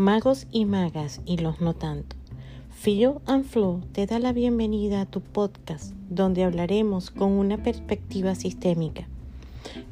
[0.00, 2.16] magos y magas y los no tanto.
[2.70, 8.34] Fio and Flow te da la bienvenida a tu podcast donde hablaremos con una perspectiva
[8.34, 9.06] sistémica.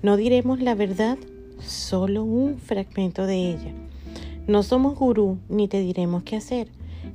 [0.02, 1.18] No diremos la verdad,
[1.60, 3.74] solo un fragmento de ella.
[4.46, 6.68] No somos gurú ni te diremos qué hacer.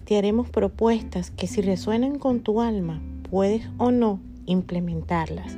[0.05, 5.57] Te haremos propuestas que si resuenan con tu alma, puedes o no implementarlas.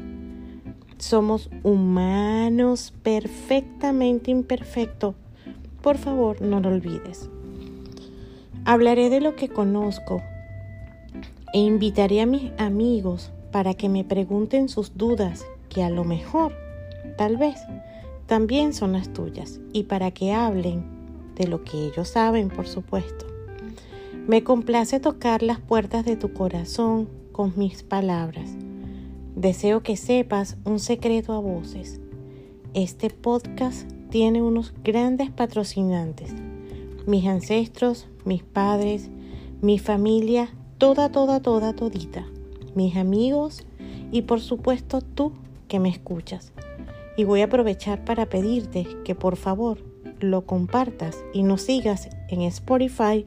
[1.00, 5.16] Somos humanos perfectamente imperfectos.
[5.86, 7.30] Por favor, no lo olvides.
[8.66, 10.24] Hablaré de lo que conozco
[11.54, 16.54] e invitaré a mis amigos para que me pregunten sus dudas, que a lo mejor,
[17.20, 17.60] tal vez,
[18.26, 20.84] también son las tuyas, y para que hablen
[21.36, 23.28] de lo que ellos saben, por supuesto.
[24.26, 28.50] Me complace tocar las puertas de tu corazón con mis palabras.
[29.36, 32.00] Deseo que sepas un secreto a voces.
[32.74, 36.34] Este podcast tiene unos grandes patrocinantes.
[37.06, 39.10] Mis ancestros, mis padres,
[39.62, 42.26] mi familia, toda, toda, toda, todita.
[42.76, 43.68] Mis amigos
[44.14, 45.34] y por supuesto tú
[45.68, 46.54] que me escuchas.
[47.18, 49.80] Y voy a aprovechar para pedirte que por favor
[50.22, 53.26] lo compartas y nos sigas en Spotify,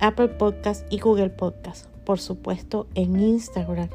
[0.00, 1.86] Apple Podcast y Google Podcast.
[2.04, 3.88] Por supuesto en Instagram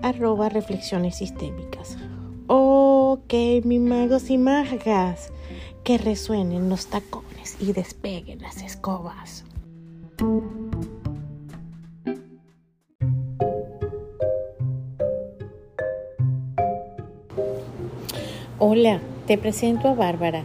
[0.00, 1.98] arroba reflexiones sistémicas.
[2.50, 5.30] Ok, mis magos y magas,
[5.84, 9.44] que resuenen los tacones y despeguen las escobas.
[18.58, 20.44] Hola, te presento a Bárbara.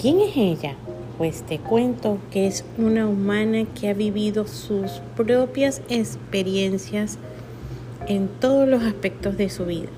[0.00, 0.74] ¿Quién es ella?
[1.18, 7.18] Pues te cuento que es una humana que ha vivido sus propias experiencias
[8.08, 9.90] en todos los aspectos de su vida.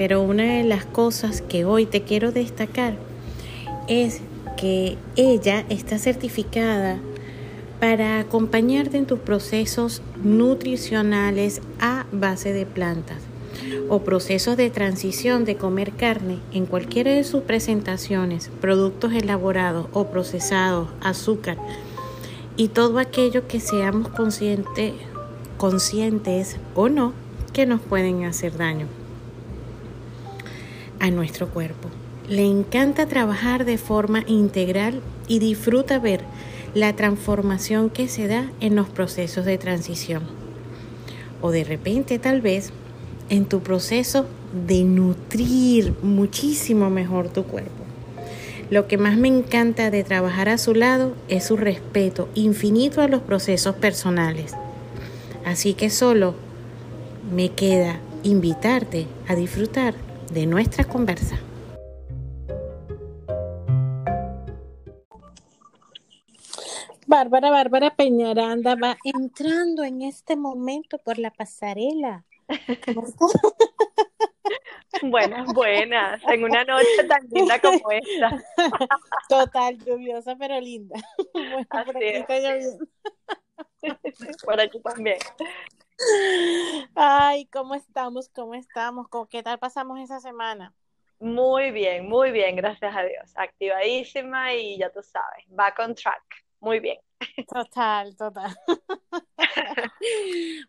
[0.00, 2.94] Pero una de las cosas que hoy te quiero destacar
[3.86, 4.22] es
[4.56, 6.96] que ella está certificada
[7.80, 13.18] para acompañarte en tus procesos nutricionales a base de plantas
[13.90, 20.06] o procesos de transición de comer carne en cualquiera de sus presentaciones, productos elaborados o
[20.06, 21.58] procesados, azúcar
[22.56, 24.94] y todo aquello que seamos conscientes
[26.74, 27.12] o no
[27.52, 28.86] que nos pueden hacer daño
[31.00, 31.88] a nuestro cuerpo.
[32.28, 36.20] Le encanta trabajar de forma integral y disfruta ver
[36.74, 40.22] la transformación que se da en los procesos de transición.
[41.40, 42.70] O de repente tal vez
[43.28, 44.26] en tu proceso
[44.66, 47.70] de nutrir muchísimo mejor tu cuerpo.
[48.70, 53.08] Lo que más me encanta de trabajar a su lado es su respeto infinito a
[53.08, 54.54] los procesos personales
[55.44, 56.34] Así que solo
[57.34, 59.94] me queda invitarte a disfrutar
[60.30, 61.38] de nuestra conversa.
[67.06, 72.24] Bárbara, Bárbara Peñaranda va entrando en este momento por la pasarela.
[75.02, 78.42] Buenas, buenas, en una noche tan linda como esta.
[79.28, 81.00] Total, lluviosa, pero linda.
[81.32, 82.86] Bueno, por aquí está lloviendo.
[84.44, 85.18] Por aquí también.
[86.94, 88.28] Ay, ¿cómo estamos?
[88.28, 89.06] ¿Cómo estamos?
[89.28, 90.74] ¿Qué tal pasamos esa semana?
[91.18, 93.32] Muy bien, muy bien, gracias a Dios.
[93.36, 96.22] Activadísima y ya tú sabes, back on track.
[96.60, 96.98] Muy bien.
[97.48, 98.56] Total, total.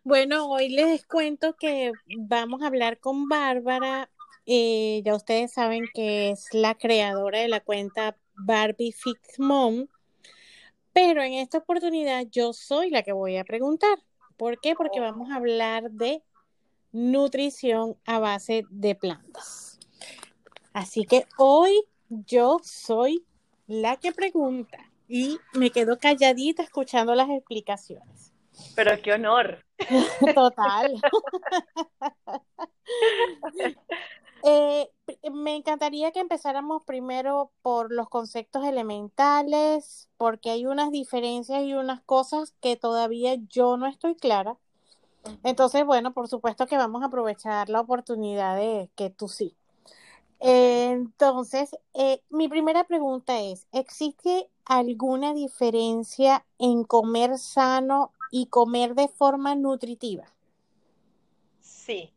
[0.03, 4.09] bueno, hoy les cuento que vamos a hablar con Bárbara.
[4.45, 9.87] Eh, ya ustedes saben que es la creadora de la cuenta Barbie Fix Mom
[10.93, 13.97] pero en esta oportunidad yo soy la que voy a preguntar.
[14.41, 14.73] ¿Por qué?
[14.73, 15.03] Porque oh.
[15.03, 16.23] vamos a hablar de
[16.91, 19.77] nutrición a base de plantas.
[20.73, 21.79] Así que hoy
[22.09, 23.23] yo soy
[23.67, 28.33] la que pregunta y me quedo calladita escuchando las explicaciones.
[28.75, 29.63] Pero qué honor.
[30.33, 30.99] Total.
[34.43, 34.89] Eh,
[35.31, 42.01] me encantaría que empezáramos primero por los conceptos elementales, porque hay unas diferencias y unas
[42.01, 44.57] cosas que todavía yo no estoy clara.
[45.43, 49.55] Entonces, bueno, por supuesto que vamos a aprovechar la oportunidad de que tú sí.
[50.39, 59.07] entonces, eh, mi primera pregunta es, ¿existe alguna diferencia en comer sano y comer de
[59.07, 60.33] forma nutritiva?
[61.61, 62.11] Sí,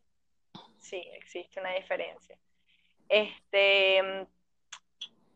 [0.94, 2.38] sí, existe una diferencia.
[3.08, 4.26] Este,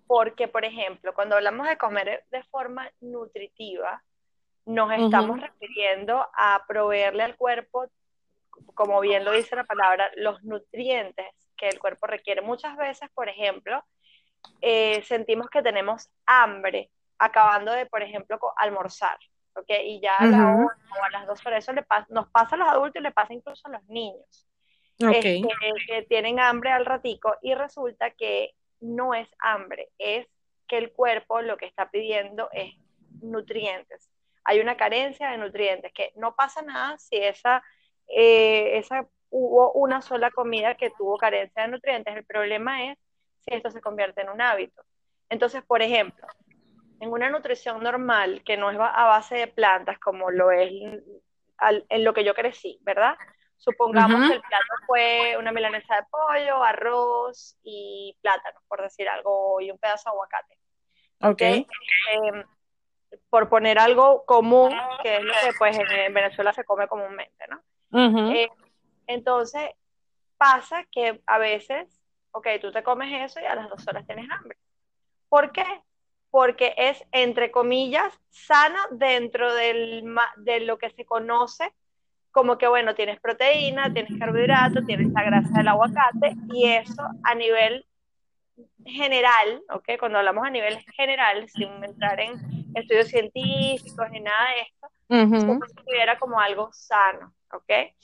[0.06, 4.02] porque, por ejemplo, cuando hablamos de comer de forma nutritiva,
[4.64, 7.86] nos estamos refiriendo a proveerle al cuerpo,
[8.74, 11.26] como bien lo dice la palabra, los nutrientes
[11.56, 12.42] que el cuerpo requiere.
[12.42, 13.82] Muchas veces, por ejemplo,
[14.60, 19.18] eh, sentimos que tenemos hambre acabando de, por ejemplo, almorzar,
[19.54, 19.70] ¿ok?
[19.84, 22.68] Y ya a las o a las dos horas, eso le nos pasa a los
[22.68, 24.47] adultos y le pasa incluso a los niños.
[24.98, 25.42] Este,
[25.86, 30.26] que tienen hambre al ratico y resulta que no es hambre, es
[30.66, 32.74] que el cuerpo lo que está pidiendo es
[33.22, 34.10] nutrientes.
[34.44, 37.62] Hay una carencia de nutrientes, que no pasa nada si esa,
[38.08, 42.16] eh, esa hubo una sola comida que tuvo carencia de nutrientes.
[42.16, 42.98] El problema es
[43.40, 44.82] si esto se convierte en un hábito.
[45.28, 46.26] Entonces, por ejemplo,
[47.00, 50.72] en una nutrición normal que no es a base de plantas como lo es
[51.88, 53.16] en lo que yo crecí, ¿verdad?
[53.58, 59.60] Supongamos que el plato fue una milanesa de pollo, arroz y plátano, por decir algo,
[59.60, 60.58] y un pedazo de aguacate.
[61.22, 61.42] Ok.
[61.42, 62.44] Em,
[63.28, 64.72] por poner algo común,
[65.02, 68.32] que es lo que pues en, Venezuela se come comúnmente, ¿no?
[68.32, 68.48] Eh,
[69.06, 69.70] entonces,
[70.36, 72.00] pasa que a veces,
[72.30, 74.56] ok, tú te comes eso y a las dos horas tienes hambre.
[75.28, 75.66] ¿Por qué?
[76.30, 80.04] Porque es, entre comillas, sano dentro del,
[80.36, 81.74] de lo que se conoce
[82.30, 87.34] como que, bueno, tienes proteína, tienes carbohidratos, tienes la grasa del aguacate y eso a
[87.34, 87.84] nivel
[88.84, 89.90] general, ¿ok?
[89.98, 92.34] Cuando hablamos a nivel general, sin entrar en
[92.74, 97.94] estudios científicos ni nada de esto, se considera como algo sano, ¿ok?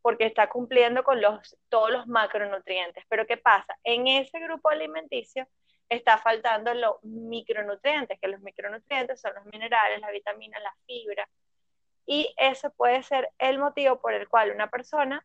[0.00, 3.04] Porque está cumpliendo con los, todos los macronutrientes.
[3.08, 3.76] Pero ¿qué pasa?
[3.84, 5.46] En ese grupo alimenticio
[5.88, 11.28] está faltando los micronutrientes, que los micronutrientes son los minerales, la vitamina, la fibra,
[12.06, 15.24] y ese puede ser el motivo por el cual una persona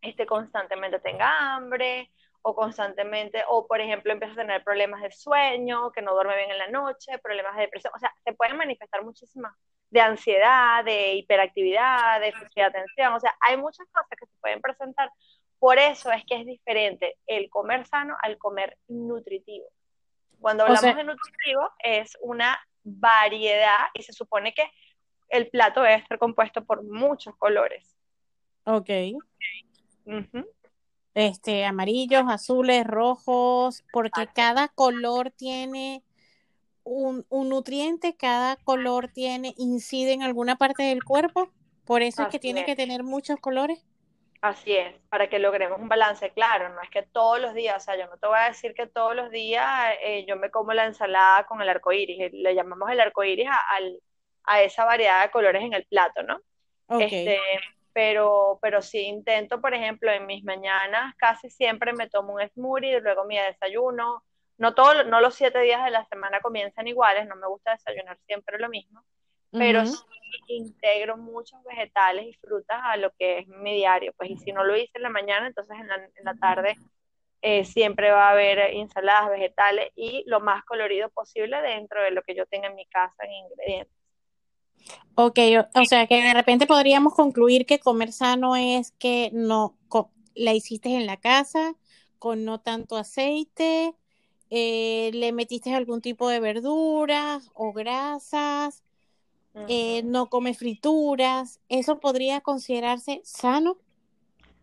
[0.00, 2.10] este, constantemente tenga hambre
[2.42, 6.50] o constantemente, o por ejemplo empieza a tener problemas de sueño, que no duerme bien
[6.50, 9.52] en la noche, problemas de depresión, o sea, se pueden manifestar muchísimas
[9.90, 14.60] de ansiedad, de hiperactividad, de de atención, o sea, hay muchas cosas que se pueden
[14.60, 15.10] presentar.
[15.58, 19.66] Por eso es que es diferente el comer sano al comer nutritivo.
[20.40, 24.70] Cuando hablamos de nutritivo es una variedad y se supone que
[25.28, 27.96] el plato debe estar compuesto por muchos colores.
[28.64, 28.90] Ok.
[31.14, 36.02] Este, amarillos, azules, rojos, porque cada color tiene
[36.84, 41.50] un, nutriente, cada color tiene, incide en alguna parte del cuerpo,
[41.84, 43.84] por eso es que tiene que tener muchos colores.
[44.40, 47.84] Así es, para que logremos un balance claro, no es que todos los días, o
[47.84, 49.66] sea, yo no te voy a decir que todos los días
[50.04, 53.48] eh, yo me como la ensalada con el arco iris, le llamamos el arco iris
[53.48, 54.00] al,
[54.48, 56.40] a esa variedad de colores en el plato, ¿no?
[56.98, 57.38] Este,
[57.92, 63.00] pero, pero sí intento, por ejemplo, en mis mañanas casi siempre me tomo un smoothie,
[63.00, 64.24] luego mi desayuno.
[64.56, 68.18] No, todo, no los siete días de la semana comienzan iguales, no me gusta desayunar
[68.26, 69.04] siempre lo mismo,
[69.52, 69.96] pero sí
[70.48, 74.12] integro muchos vegetales y frutas a lo que es mi diario.
[74.16, 76.76] Pues, y si no lo hice en la mañana, entonces en la, en la tarde
[77.40, 82.22] eh, siempre va a haber ensaladas, vegetales y lo más colorido posible dentro de lo
[82.22, 83.97] que yo tenga en mi casa en ingredientes.
[85.14, 85.38] Ok,
[85.74, 89.74] o, sea que de repente podríamos concluir que comer sano es que no
[90.34, 91.74] la hiciste en la casa
[92.18, 93.94] con no tanto aceite,
[94.50, 98.82] eh, le metiste algún tipo de verduras o grasas,
[99.66, 103.78] eh, no come frituras, eso podría considerarse sano,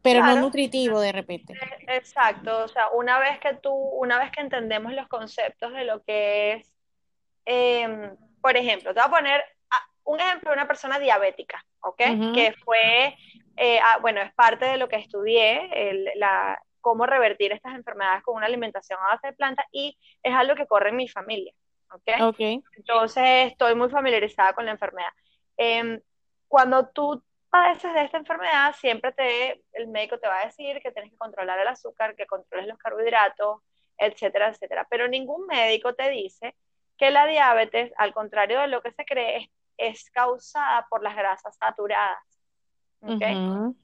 [0.01, 1.53] pero no nutritivo de repente.
[1.53, 5.83] Eh, exacto, o sea, una vez que tú, una vez que entendemos los conceptos de
[5.83, 6.73] lo que es,
[7.45, 9.43] em, por ejemplo, te voy a poner
[10.05, 11.97] un ejemplo de una persona diabética, ¿ok?
[12.33, 13.15] Que fue,
[13.57, 15.69] eh, ah, bueno, es parte de lo que estudié,
[16.15, 20.55] la, cómo revertir estas enfermedades con una alimentación a base de plantas y es algo
[20.55, 21.53] que corre en mi familia,
[21.91, 22.21] ¿ok?
[22.21, 22.63] okay.
[22.77, 25.09] Entonces estoy muy familiarizada con la enfermedad.
[25.57, 25.99] Em,
[26.47, 30.91] cuando tú padeces de esta enfermedad, siempre te, el médico te va a decir que
[30.91, 33.61] tienes que controlar el azúcar, que controles los carbohidratos,
[33.97, 34.85] etcétera, etcétera.
[34.87, 36.55] Pero ningún médico te dice
[36.97, 41.15] que la diabetes, al contrario de lo que se cree, es es causada por las
[41.15, 42.19] grasas saturadas.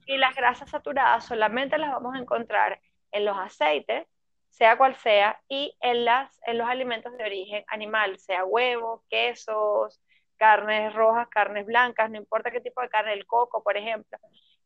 [0.05, 2.79] Y las grasas saturadas solamente las vamos a encontrar
[3.11, 4.07] en los aceites,
[4.49, 10.01] sea cual sea, y en, las, en los alimentos de origen animal, sea huevos, quesos,
[10.37, 14.17] carnes rojas, carnes blancas, no importa qué tipo de carne, el coco, por ejemplo.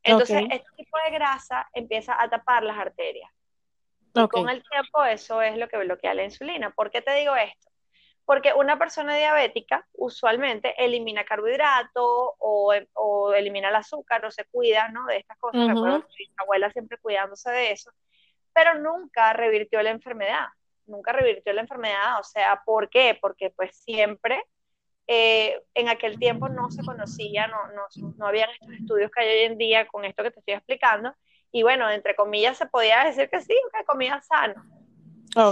[0.02, 3.30] Entonces, este tipo de grasa empieza a tapar las arterias.
[4.14, 6.70] Y con el tiempo eso es lo que bloquea la insulina.
[6.70, 7.68] ¿Por qué te digo esto?
[8.26, 12.04] Porque una persona diabética usualmente elimina carbohidratos
[12.38, 12.74] o,
[13.34, 15.06] elimina el azúcar o se cuida ¿no?
[15.06, 15.60] de estas cosas.
[15.60, 17.92] mi abuela siempre cuidándose de eso,
[18.52, 20.46] pero nunca revirtió la enfermedad,
[20.86, 22.18] nunca revirtió la enfermedad.
[22.18, 23.16] O sea, ¿por qué?
[23.20, 24.42] Porque pues siempre
[25.06, 27.84] eh, en aquel tiempo no se conocía, no, no,
[28.16, 31.14] no habían estos estudios que hay hoy en día con esto que te estoy explicando.
[31.52, 34.64] Y bueno, entre comillas se podía decir que sí, que comía sano.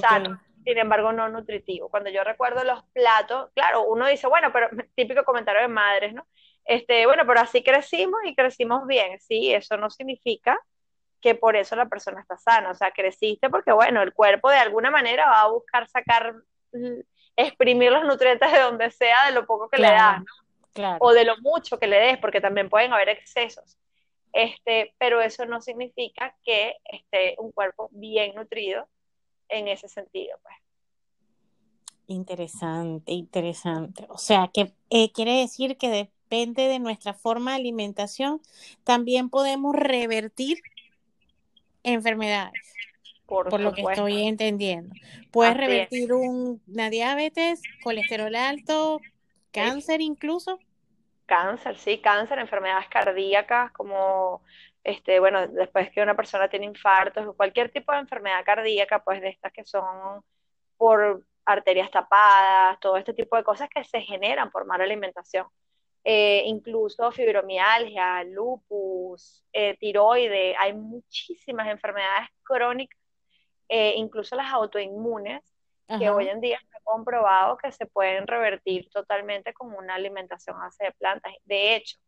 [0.01, 1.89] Sano sin embargo no nutritivo.
[1.89, 6.27] Cuando yo recuerdo los platos, claro, uno dice, bueno, pero típico comentario de madres, ¿no?
[6.65, 10.59] Este, bueno, pero así crecimos y crecimos bien, sí, eso no significa
[11.21, 14.59] que por eso la persona está sana, o sea, creciste porque, bueno, el cuerpo de
[14.59, 16.35] alguna manera va a buscar sacar,
[16.73, 17.01] mm,
[17.37, 20.97] exprimir los nutrientes de donde sea, de lo poco que le das, ¿no?
[21.01, 23.79] O de lo mucho que le des, porque también pueden haber excesos.
[24.33, 28.89] Este, pero eso no significa que esté un cuerpo bien nutrido
[29.49, 30.55] en ese sentido, pues.
[32.07, 34.07] Interesante, interesante.
[34.11, 38.43] O sea, que eh, quiere decir que depende de nuestra forma de alimentación,
[38.85, 40.61] también podemos revertir
[41.83, 42.53] enfermedades.
[43.27, 44.95] Por, lo que estoy entendiendo.
[45.31, 49.01] Puedes revertir una diabetes, colesterol alto,
[49.51, 50.59] cáncer incluso.
[51.25, 54.43] Cáncer, sí, cáncer, enfermedades cardíacas como
[54.85, 59.29] este, bueno, después que una persona tiene infartos, cualquier tipo de enfermedad cardíaca, pues de
[59.31, 60.23] estas que son
[60.77, 65.47] por arterias tapadas, todo este tipo de cosas que se generan por mala alimentación.
[66.05, 73.01] Eh, incluso fibromialgia, lupus, eh, tiroide, hay muchísimas enfermedades crónicas,
[73.69, 75.43] eh, incluso las autoinmunes,
[75.99, 80.61] que hoy en día está comprobado que se pueden revertir totalmente con una alimentación a
[80.61, 81.33] base de plantas.
[81.45, 81.99] De hecho,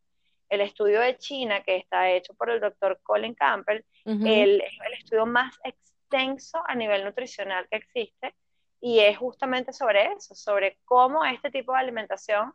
[0.48, 5.26] el estudio de China que está hecho por el doctor Colin Campbell, el, el estudio
[5.26, 8.34] más extenso a nivel nutricional que existe
[8.80, 12.52] y es justamente sobre eso, sobre cómo este tipo de alimentación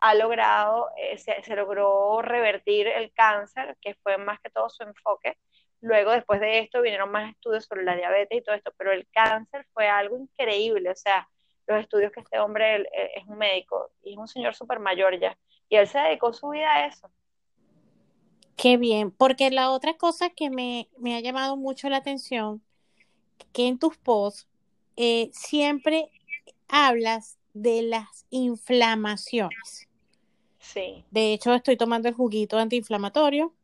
[0.00, 5.36] ha logrado, eh, se, logró revertir el cáncer, que fue más que todo su enfoque.
[5.80, 9.06] Luego, después de esto, vinieron más estudios sobre la diabetes y todo esto, pero el
[9.12, 10.90] cáncer fue algo increíble.
[10.90, 11.28] O sea,
[11.66, 15.36] los estudios que este hombre es un médico y es un señor súper mayor ya,
[15.68, 17.10] y él se dedicó su vida a eso.
[18.60, 22.62] Qué bien, porque la otra cosa que me, ha llamado mucho la atención,
[23.54, 24.46] que en tus posts
[24.96, 26.10] eh, siempre
[26.68, 29.88] hablas de las inflamaciones.
[30.58, 31.06] Sí.
[31.10, 33.54] De hecho, estoy tomando el juguito antiinflamatorio,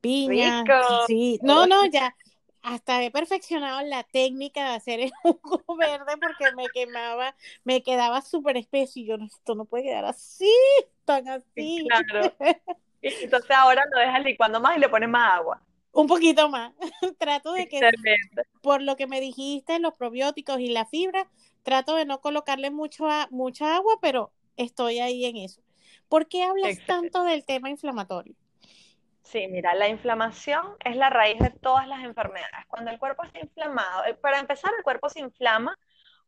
[0.00, 0.64] piña.
[1.06, 2.16] Sí, no, no, ya.
[2.62, 8.20] Hasta he perfeccionado la técnica de hacer el jugo verde porque me quemaba, me quedaba
[8.22, 10.52] súper espeso y yo, esto no puede quedar así,
[11.04, 11.86] tan así.
[11.88, 12.34] claro.
[13.02, 15.60] Entonces ahora lo dejas licuando más y le pones más agua.
[15.92, 16.72] Un poquito más.
[17.18, 17.80] trato de que,
[18.62, 21.28] por lo que me dijiste, los probióticos y la fibra,
[21.62, 25.62] trato de no colocarle mucho mucha agua, pero estoy ahí en eso.
[26.08, 28.34] ¿Por qué hablas tanto del tema inflamatorio?
[29.22, 32.66] Sí, mira, la inflamación es la raíz de todas las enfermedades.
[32.68, 35.78] Cuando el cuerpo está inflamado, eh, para empezar, el cuerpo se inflama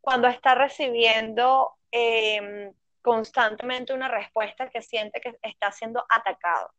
[0.01, 2.73] cuando está recibiendo em,
[3.05, 6.73] constantemente una respuesta que siente que está siendo atacado.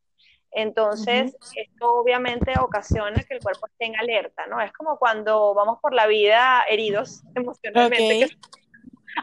[0.50, 4.60] Entonces, esto obviamente ocasiona que el cuerpo esté en alerta, ¿no?
[4.60, 8.36] Es como cuando vamos por la vida heridos emocionalmente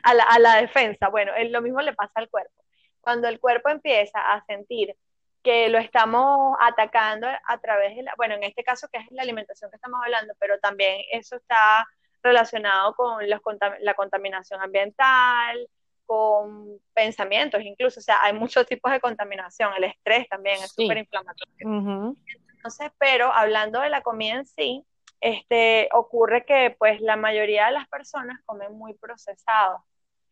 [0.05, 1.09] a, la, a, la, defensa.
[1.09, 2.53] Bueno, lo mismo le pasa al cuerpo.
[3.01, 4.95] Cuando el cuerpo empieza a sentir
[5.43, 9.23] que lo estamos atacando a través de la, bueno, en este caso que es la
[9.23, 11.85] alimentación que estamos hablando, pero también eso está
[12.23, 13.41] relacionado con los,
[13.81, 15.69] la contaminación ambiental,
[16.13, 20.99] con pensamientos incluso, o sea, hay muchos tipos de contaminación, el estrés también es súper
[20.99, 22.15] inflamatorio.
[22.55, 24.85] Entonces, pero hablando de la comida en sí,
[25.23, 29.83] este, ocurre que pues la mayoría de las personas comen muy procesado.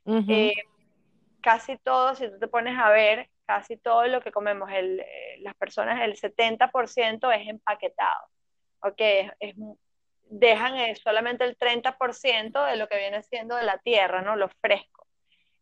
[0.04, 0.52] Eh,
[1.40, 5.38] casi todo, si tú te pones a ver, casi todo lo que comemos, el, eh,
[5.40, 8.26] las personas, el 70% es empaquetado.
[8.82, 9.00] Ok,
[9.40, 9.54] es,
[10.28, 14.36] dejan solamente el 30% de lo que viene siendo de la tierra, ¿no?
[14.36, 15.06] Lo fresco.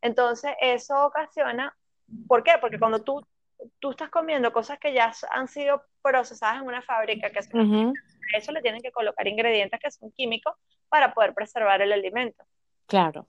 [0.00, 1.76] Entonces, eso ocasiona,
[2.26, 2.52] ¿por qué?
[2.60, 3.26] Porque cuando tú,
[3.78, 8.62] tú estás comiendo cosas que ya han sido procesadas en una fábrica, que eso le
[8.62, 10.54] tienen que colocar ingredientes que son químicos
[10.88, 12.44] para poder preservar el alimento.
[12.86, 13.26] Claro.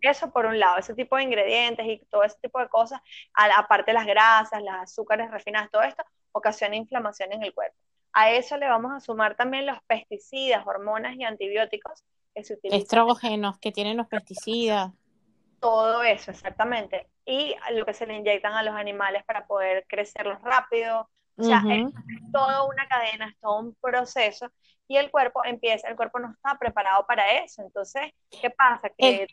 [0.00, 3.00] Eso por un lado, ese tipo de ingredientes y todo ese tipo de cosas,
[3.34, 7.76] aparte las grasas, las azúcares refinadas, todo esto ocasiona inflamación en el cuerpo.
[8.12, 12.04] A eso le vamos a sumar también los pesticidas, hormonas y antibióticos
[12.34, 12.80] que se utilizan.
[12.80, 14.92] Estrógenos que tienen los pesticidas.
[15.66, 17.08] Todo eso, exactamente.
[17.24, 21.10] Y lo que se le inyectan a los animales para poder crecerlos rápido.
[21.36, 21.92] O sea, es,
[22.32, 24.48] toda una cadena, es todo un proceso.
[24.86, 27.62] Y el cuerpo empieza, el cuerpo no está preparado para eso.
[27.62, 28.90] Entonces, ¿qué pasa?
[28.96, 29.26] Que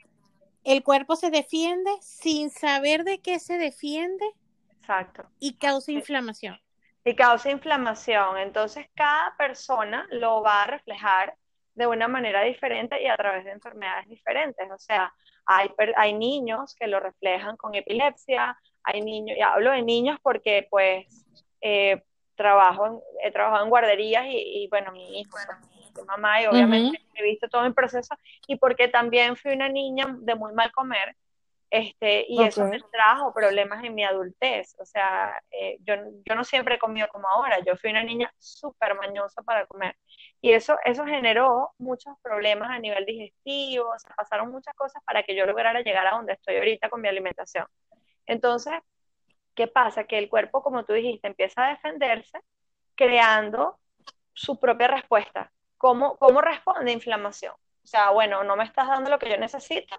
[0.63, 4.25] el, cuerpo se defiende sin saber de qué se defiende.
[4.71, 5.29] Exacto.
[5.39, 6.59] Y causa inflamación.
[7.05, 8.39] Y causa inflamación.
[8.39, 11.37] Entonces, cada persona lo va a reflejar
[11.75, 14.69] de una manera diferente y a través de enfermedades diferentes.
[14.71, 15.13] O sea,
[15.45, 20.67] hay, hay niños que lo reflejan con epilepsia, hay niños, y hablo de niños porque
[20.69, 21.07] pues
[21.61, 22.03] eh,
[22.35, 27.47] trabajo he trabajado en guarderías y, bueno, mi hijo soy mamá y obviamente he visto
[27.47, 28.15] todo el proceso
[28.47, 31.15] y porque también fui una niña de muy mal comer
[31.73, 34.75] este, y eso me trajo problemas en mi adultez.
[34.79, 38.31] O sea, eh, yo, yo, no siempre he comido como ahora, yo fui una niña
[38.37, 39.97] súper mañosa para comer.
[40.39, 45.23] Y eso, eso generó muchos problemas a nivel digestivo, o sea, pasaron muchas cosas para
[45.23, 47.65] que yo lograra llegar a donde estoy ahorita con mi alimentación.
[48.27, 48.75] Entonces,
[49.55, 50.03] ¿qué pasa?
[50.03, 52.37] Que el cuerpo, como tú dijiste, empieza a defenderse
[52.93, 53.79] creando
[54.33, 55.51] su propia respuesta.
[55.77, 57.55] ¿Cómo, cómo responde inflamación?
[57.55, 59.95] O sea, bueno, no me estás dando lo que yo necesito,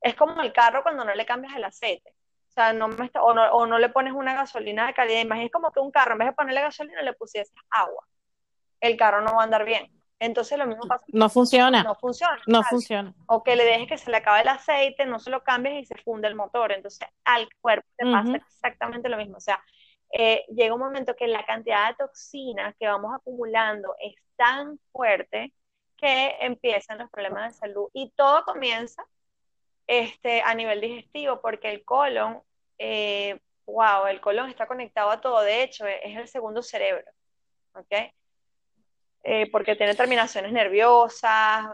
[0.00, 2.14] es como el carro cuando no le cambias el aceite.
[2.48, 5.20] O sea, no me o, no, o no le pones una gasolina de calidad.
[5.20, 8.06] Imagínate como que un carro, en vez de ponerle gasolina, le pusieses agua.
[8.80, 9.90] El carro no va a andar bien.
[10.18, 11.04] Entonces lo mismo pasa.
[11.08, 11.82] No funciona.
[11.82, 12.40] No funciona.
[12.46, 13.14] No funciona.
[13.26, 15.86] O que le dejes que se le acabe el aceite, no se lo cambies y
[15.86, 16.72] se funde el motor.
[16.72, 19.38] Entonces al cuerpo le pasa exactamente lo mismo.
[19.38, 19.62] O sea,
[20.12, 25.54] eh, llega un momento que la cantidad de toxinas que vamos acumulando es tan fuerte
[25.96, 27.88] que empiezan los problemas de salud.
[27.94, 29.04] Y todo comienza
[29.90, 32.40] este, a nivel digestivo, porque el colon,
[32.78, 37.10] eh, wow, el colon está conectado a todo, de hecho, es el segundo cerebro,
[37.74, 37.92] ¿ok?
[39.24, 41.66] Eh, porque tiene terminaciones nerviosas.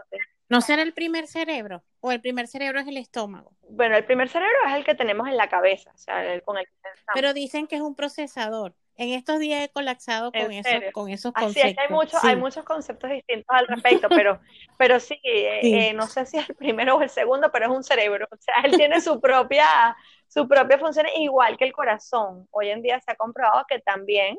[0.49, 1.83] ¿No será el primer cerebro?
[1.99, 3.51] ¿O el primer cerebro es el estómago?
[3.69, 6.57] Bueno, el primer cerebro es el que tenemos en la cabeza, o sea, el con
[6.57, 6.71] el que
[7.13, 8.73] Pero dicen que es un procesador.
[8.99, 11.63] En estos días he colapsado con, eso, con esos conceptos.
[11.63, 14.39] Así es que hay, mucho, hay muchos conceptos distintos al respecto, pero,
[14.77, 17.71] pero sí, eh, eh, no sé si es el primero o el segundo, pero es
[17.71, 18.27] un cerebro.
[18.31, 19.95] O sea, él tiene su propia,
[20.27, 22.47] su propia función, igual que el corazón.
[22.49, 24.35] Hoy en día se ha comprobado que también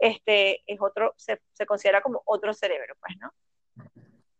[0.00, 3.32] este, es otro, se, se considera como otro cerebro, pues, ¿no?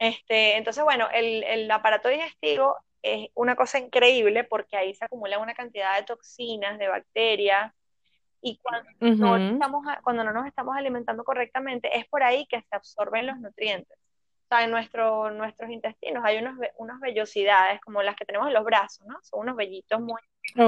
[0.01, 5.39] Este, entonces, bueno, el, el aparato digestivo es una cosa increíble porque ahí se acumula
[5.39, 7.73] una cantidad de toxinas, de bacterias,
[8.43, 12.75] y cuando, no estamos, cuando no nos estamos alimentando correctamente, es por ahí que se
[12.77, 13.97] absorben los nutrientes.
[13.97, 18.55] O sea, en nuestro, nuestros intestinos hay unos, unas vellosidades como las que tenemos en
[18.55, 19.17] los brazos, ¿no?
[19.23, 20.21] Son unos vellitos muy,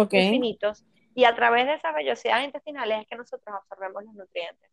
[0.08, 0.84] finitos.
[1.16, 4.70] Y a través de esas vellosidades intestinales es que nosotros absorbemos los nutrientes.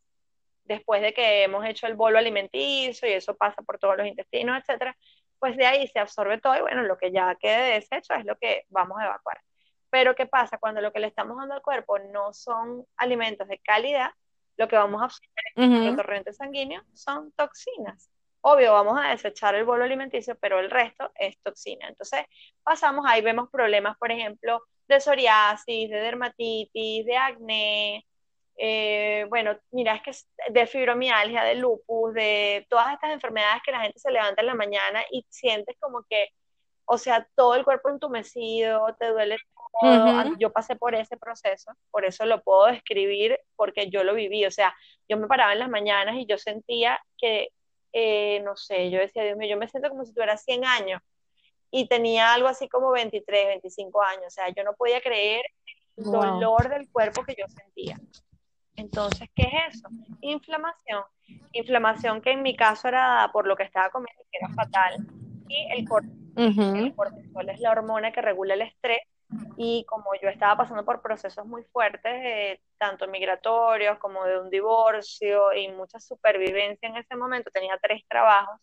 [0.63, 4.60] Después de que hemos hecho el bolo alimenticio y eso pasa por todos los intestinos,
[4.60, 4.95] etcétera,
[5.39, 8.38] pues de ahí se absorbe todo y bueno, lo que ya quede desecho es lo
[8.38, 9.41] que vamos a evacuar.
[9.91, 10.58] Pero ¿qué pasa?
[10.58, 14.10] Cuando lo que le estamos dando al cuerpo no son alimentos de calidad,
[14.58, 18.10] lo que vamos a absorber en el torrente sanguíneo son toxinas.
[18.41, 21.88] Obvio, vamos a desechar el bolo alimenticio, pero el resto es toxina.
[21.88, 22.25] Entonces,
[22.63, 28.06] pasamos ahí, vemos problemas, por ejemplo, de psoriasis, de dermatitis, de acné,
[28.63, 33.82] eh, bueno, mira, es que de fibromialgia, de lupus, de todas estas enfermedades que la
[33.82, 36.30] gente se levanta en la mañana y sientes como que,
[36.86, 39.38] o sea, todo el cuerpo entumecido, te duele
[40.38, 44.46] yo pasé por ese proceso, por eso lo puedo describir, porque yo lo viví.
[44.46, 44.76] O sea,
[45.08, 47.50] yo me paraba en las mañanas y yo sentía que,
[47.94, 51.02] eh, no sé, yo decía, Dios mío, yo me siento como si tuviera 100 años
[51.72, 54.26] y tenía algo así como 23, 25 años.
[54.28, 55.44] O sea, yo no podía creer
[55.98, 58.00] el dolor del cuerpo que yo sentía.
[58.76, 59.88] Entonces, ¿qué es eso?
[60.22, 61.04] Inflamación.
[61.54, 64.98] Inflamación que en mi caso era por lo que estaba comiendo, que era fatal.
[65.48, 65.88] Y el
[66.36, 69.02] el cortisol es la hormona que regula el estrés
[69.58, 74.50] y como yo estaba pasando por procesos muy fuertes, eh, tanto migratorios como de un
[74.50, 78.60] divorcio y mucha supervivencia en ese momento, tenía tres trabajos,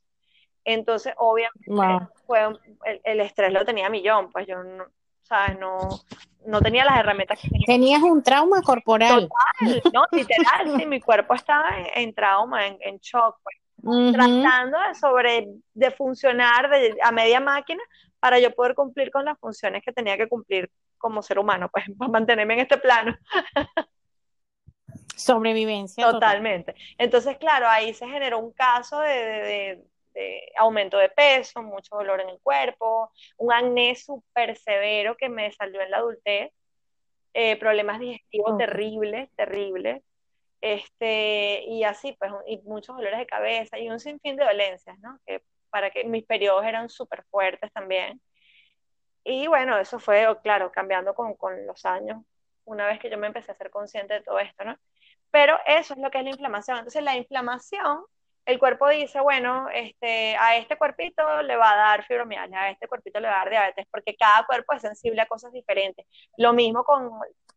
[0.65, 2.41] entonces obviamente fue
[3.05, 4.85] el, estrés lo tenía a millón, pues yo no,
[5.23, 5.59] ¿sabes?
[5.59, 5.79] No,
[6.47, 7.67] no tenía las herramientas que tenía.
[7.67, 9.29] Tenías un trauma corporal.
[9.93, 13.57] no, literal, sí, mi cuerpo estaba en, trauma, en, shock, pues.
[14.13, 17.83] Tratando de sobre, de funcionar de, a media máquina,
[18.21, 21.85] para yo poder cumplir con las funciones que tenía que cumplir como ser humano, pues
[21.99, 23.17] para mantenerme en este plano.
[25.17, 26.11] Sobrevivencia.
[26.11, 26.75] Totalmente.
[26.97, 29.85] Entonces, claro, ahí se generó un caso de,
[30.57, 35.81] aumento de peso, mucho dolor en el cuerpo, un acné súper severo que me salió
[35.81, 36.53] en la adultez,
[37.35, 40.03] eh, problemas digestivos terribles, terribles,
[40.61, 45.19] este, y así, pues, y muchos dolores de cabeza y un sinfín de dolencias, ¿no?
[45.27, 48.21] Que para que mis periodos eran súper fuertes también.
[49.25, 52.23] Y bueno, eso fue, claro, cambiando con, con, los años,
[52.65, 54.77] una vez que yo me empecé a ser consciente de todo esto, ¿no?
[55.31, 56.79] Pero eso es lo que es la inflamación.
[56.79, 58.05] Entonces, la inflamación,
[58.47, 62.89] el cuerpo dice, bueno, este, a este cuerpito le va a dar fibromialgia, a este
[62.89, 66.07] cuerpito le va a dar diabetes, porque cada cuerpo es sensible a cosas diferentes.
[66.39, 67.11] Lo mismo con,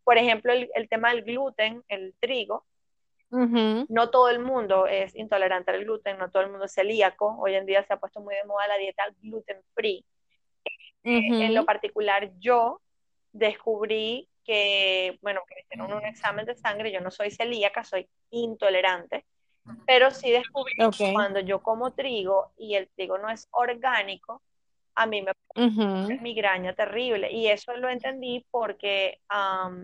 [0.04, 2.66] por ejemplo, el, el tema del gluten, el trigo.
[3.32, 7.38] No todo el mundo es intolerante al gluten, no todo el mundo es celíaco.
[7.40, 10.06] Hoy en día se ha puesto muy de moda la dieta gluten free.
[11.04, 12.82] Eh, en lo particular, yo
[13.32, 19.26] descubrí que, bueno, que hicieron un examen de sangre, yo no soy celíaca, soy intolerante.
[19.86, 24.42] Pero sí descubrí que cuando yo como trigo y el trigo no es orgánico,
[24.96, 27.32] a mí me uh migraña terrible.
[27.32, 29.20] Y eso lo entendí porque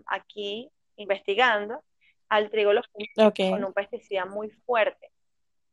[0.06, 1.82] aquí, investigando,
[2.30, 2.82] al trigo lo
[3.18, 3.52] okay.
[3.52, 5.12] con un pesticida muy fuerte.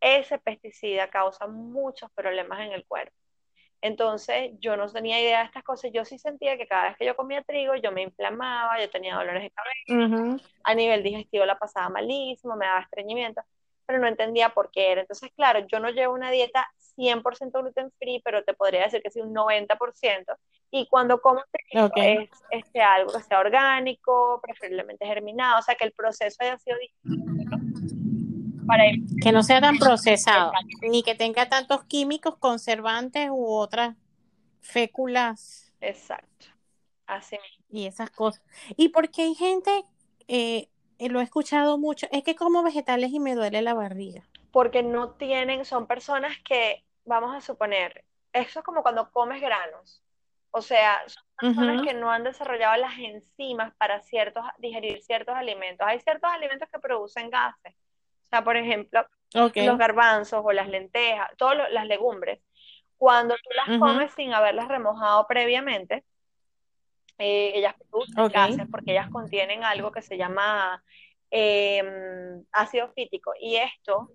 [0.00, 3.16] Ese pesticida causa muchos problemas en el cuerpo.
[3.80, 5.90] Entonces, yo no tenía idea de estas cosas.
[5.92, 9.14] Yo sí sentía que cada vez que yo comía trigo, yo me inflamaba, yo tenía
[9.14, 13.42] dolores de cabeza, a nivel digestivo la pasaba malísimo, me daba estreñimiento,
[13.86, 15.00] pero no entendía por qué era.
[15.02, 16.66] Entonces, claro, yo no llevo una dieta
[16.96, 20.36] 100% gluten free, pero te podría decir que sí un 90%.
[20.70, 25.84] Y cuando como trigo es este, algo que sea orgánico, preferiblemente germinado, o sea, que
[25.84, 27.56] el proceso haya sido distinto
[29.22, 33.96] que no sea tan procesado, ni que tenga tantos químicos conservantes u otras
[34.60, 35.72] féculas.
[35.80, 36.46] Exacto,
[37.06, 37.36] así
[37.70, 38.42] Y esas cosas.
[38.76, 39.84] Y porque hay gente,
[40.28, 44.22] eh, lo he escuchado mucho, es que como vegetales y me duele la barriga.
[44.52, 50.02] Porque no tienen, son personas que, vamos a suponer, eso es como cuando comes granos.
[50.50, 55.84] O sea, son personas que no han desarrollado las enzimas para ciertos, digerir ciertos alimentos.
[55.86, 57.74] Hay ciertos alimentos que producen gases
[58.42, 62.40] por ejemplo, los garbanzos o las lentejas, todas las legumbres,
[62.96, 66.04] cuando tú las comes sin haberlas remojado previamente,
[67.18, 70.82] eh, ellas producen gases porque ellas contienen algo que se llama
[71.30, 74.10] em, ácido fítico y esto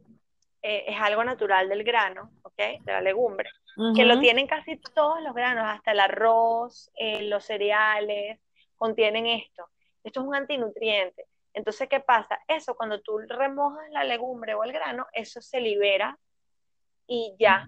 [0.62, 2.32] eh, es algo natural del grano.
[2.60, 3.50] De la legumbre,
[3.96, 8.38] que lo tienen casi todos los granos, hasta el arroz, eh, los cereales,
[8.76, 9.70] contienen esto.
[10.04, 11.26] Esto es un antinutriente.
[11.54, 12.38] Entonces, ¿qué pasa?
[12.50, 16.20] Eso, cuando tú remojas la legumbre o el grano, eso se libera
[17.10, 17.66] y ya,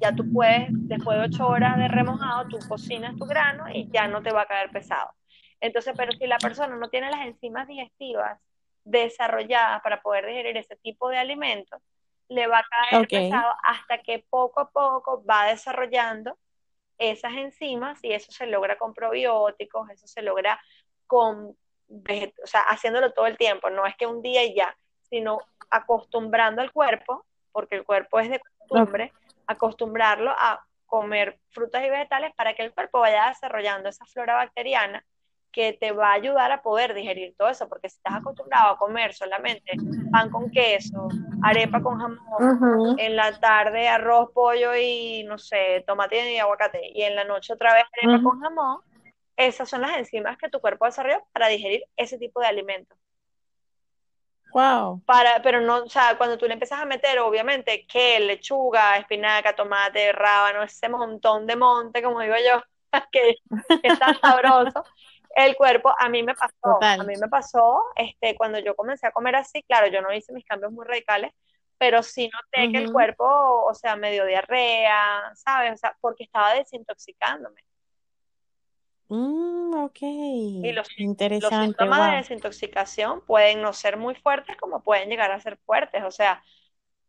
[0.00, 4.08] ya tú puedes, después de ocho horas de remojado, tú cocinas tu grano y ya
[4.08, 5.10] no te va a caer pesado.
[5.60, 8.40] Entonces, pero si la persona no tiene las enzimas digestivas
[8.82, 11.80] desarrolladas para poder digerir ese tipo de alimentos,
[12.28, 16.38] le va a caer pesado hasta que poco a poco va desarrollando
[16.96, 20.58] esas enzimas y eso se logra con probióticos, eso se logra
[21.06, 21.54] con
[21.88, 26.62] o sea, haciéndolo todo el tiempo, no es que un día y ya, sino acostumbrando
[26.62, 29.12] al cuerpo, porque el cuerpo es de costumbre,
[29.46, 35.04] acostumbrarlo a comer frutas y vegetales para que el cuerpo vaya desarrollando esa flora bacteriana
[35.52, 38.78] que te va a ayudar a poder digerir todo eso, porque si estás acostumbrado a
[38.78, 39.72] comer solamente
[40.10, 41.08] pan con queso,
[41.42, 47.02] arepa con jamón, en la tarde arroz, pollo y no sé, tomate y aguacate, y
[47.02, 48.80] en la noche otra vez arepa con jamón,
[49.36, 52.98] esas son las enzimas que tu cuerpo desarrolló para digerir ese tipo de alimentos.
[54.52, 55.02] Wow.
[55.04, 59.54] Para, pero no, o sea, cuando tú le empiezas a meter, obviamente, que lechuga, espinaca,
[59.54, 62.62] tomate, rábano, ese montón de monte, como digo yo,
[63.12, 63.36] que,
[63.82, 64.84] es tan sabroso,
[65.34, 69.12] el cuerpo, a mí me pasó, a mí me pasó, este, cuando yo comencé a
[69.12, 71.32] comer así, claro, yo no hice mis cambios muy radicales,
[71.78, 75.72] pero sí noté que el cuerpo, o sea, me dio diarrea, ¿sabes?
[75.72, 77.60] O sea, porque estaba desintoxicándome.
[79.12, 79.98] Mm, ok.
[80.00, 85.58] Y los, síntomas de desintoxicación pueden no ser muy fuertes como pueden llegar a ser
[85.66, 86.02] fuertes.
[86.04, 86.42] O sea,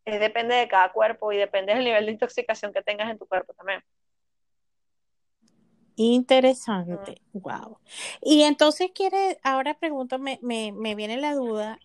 [0.04, 3.54] depende de cada cuerpo y depende del nivel de intoxicación que tengas en tu cuerpo
[3.54, 3.82] también.
[5.96, 7.78] Interesante, wow.
[8.22, 11.80] Y entonces quiere, ahora pregunto, me, me, me viene la duda,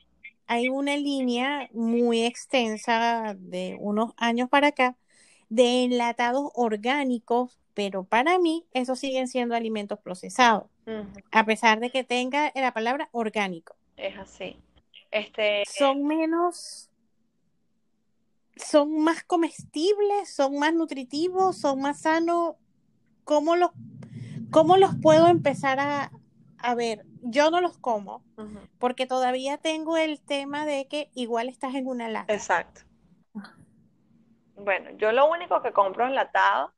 [0.48, 4.96] hay una línea muy extensa de unos años para acá
[5.48, 10.64] de enlatados orgánicos pero para mí esos siguen siendo alimentos procesados,
[11.30, 13.76] a pesar de que tenga la palabra orgánico.
[13.96, 14.58] Es así.
[15.12, 16.90] Este, son menos,
[18.56, 22.56] son más comestibles, son más nutritivos, son más sanos.
[23.22, 23.70] ¿Cómo los,
[24.50, 26.10] cómo los puedo empezar a,
[26.58, 27.06] a ver?
[27.22, 28.24] Yo no los como,
[28.80, 32.34] porque todavía tengo el tema de que igual estás en una lata.
[32.34, 32.80] Exacto.
[34.56, 36.72] Bueno, yo lo único que compro enlatado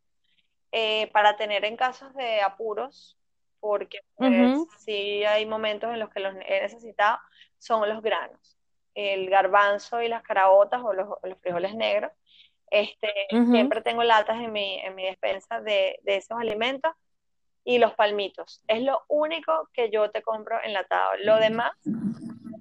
[0.73, 3.17] eh, para tener en casos de apuros,
[3.61, 7.19] porque pues, si hay momentos en los que los he necesitado,
[7.59, 8.57] son los granos,
[8.95, 11.09] el garbanzo y las caraotas o los,
[11.41, 12.13] frijoles negros.
[12.71, 13.13] Este,
[13.51, 16.93] Siempre tengo latas en mi, en mi despensa de, de esos alimentos
[17.65, 18.63] y los palmitos.
[18.69, 21.11] Es lo único que yo te compro enlatado.
[21.25, 21.73] Lo demás,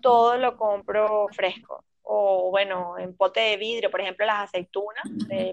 [0.02, 5.04] todo lo compro fresco o bueno, en pote de vidrio, por ejemplo, las aceitunas,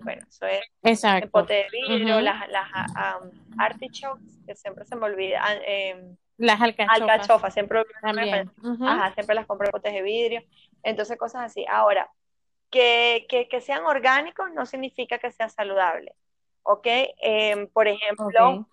[0.03, 1.27] bueno, eso es Exacto.
[1.27, 6.17] en pote de vidrio, las, las um, artichokes, que siempre se me olvida, ah, em,
[6.39, 7.83] las alcachofas, alcachofas siempre,
[8.81, 10.43] ajá, siempre las compro en potes de vidrio,
[10.83, 11.67] entonces cosas así.
[11.69, 12.11] Ahora,
[12.71, 16.15] que, que, que sean orgánicos no significa que sea saludable,
[16.63, 16.87] ¿ok?
[17.21, 18.67] Em, por ejemplo...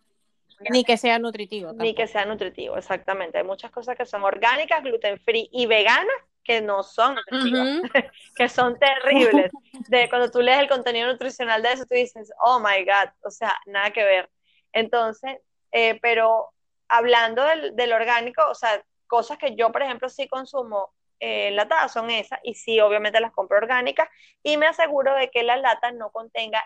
[0.69, 1.73] Ni que sea nutritivo.
[1.73, 3.39] Ni que sea nutritivo, exactamente.
[3.39, 7.17] Hay muchas cosas que son orgánicas, gluten free y veganas que no son
[8.35, 9.51] que son terribles.
[9.87, 13.31] De cuando tú lees el contenido nutricional de eso, tú dices, oh my God, o
[13.31, 14.29] sea, nada que ver.
[14.71, 15.37] Entonces,
[15.71, 16.49] eh, pero
[16.87, 21.93] hablando del, del, orgánico, o sea, cosas que yo, por ejemplo, sí consumo eh, enlatadas
[21.93, 24.09] son esas, y sí, obviamente las compro orgánicas,
[24.43, 26.63] y me aseguro de que la lata no contenga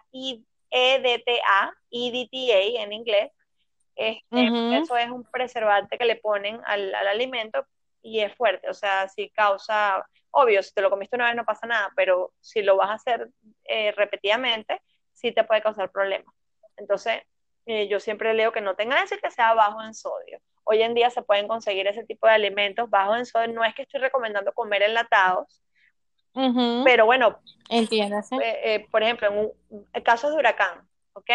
[0.72, 3.32] EDTA, EDTA en inglés,
[3.96, 7.66] este, eso es un preservante que le ponen al, al alimento
[8.08, 11.44] y es fuerte, o sea, si causa, obvio, si te lo comiste una vez no
[11.44, 13.30] pasa nada, pero si lo vas a hacer
[13.66, 16.34] eh, repetidamente, sí te puede causar problemas.
[16.78, 17.22] Entonces,
[17.66, 20.40] eh, yo siempre leo que no tenga ese que sea bajo en sodio.
[20.64, 23.54] Hoy en día se pueden conseguir ese tipo de alimentos bajos en sodio.
[23.54, 25.62] No es que estoy recomendando comer enlatados,
[26.86, 27.40] pero bueno,
[27.70, 28.38] entiéndase.
[28.42, 31.32] Eh, por ejemplo, en, un, casos de huracán, ¿ok?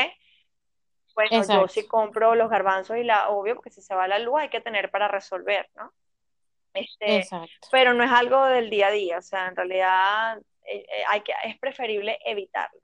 [1.15, 4.37] Bueno, yo sí compro los garbanzos y la, obvio, porque si se va la luz
[4.39, 5.93] hay que tener para resolver, ¿no?
[6.75, 7.27] Este,
[7.71, 11.21] pero no es algo del día a día, o sea, en realidad eh, eh, hay
[11.21, 12.81] que, es preferible evitarlo.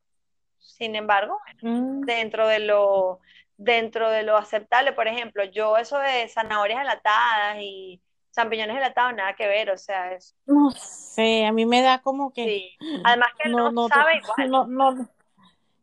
[0.59, 2.03] Sin embargo, mm.
[2.03, 3.21] dentro de lo
[3.57, 9.35] dentro de lo aceptable, por ejemplo, yo eso de zanahorias enlatadas y champiñones enlatados, nada
[9.35, 10.37] que ver, o sea, es...
[10.47, 12.45] No sé, a mí me da como que...
[12.45, 12.77] Sí.
[13.05, 14.51] Además que no, no sabe igual.
[14.51, 15.09] No, no,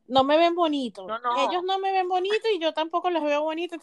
[0.08, 1.08] no me ven bonito.
[1.38, 3.78] Ellos no me ven bonito y yo tampoco los veo bonito,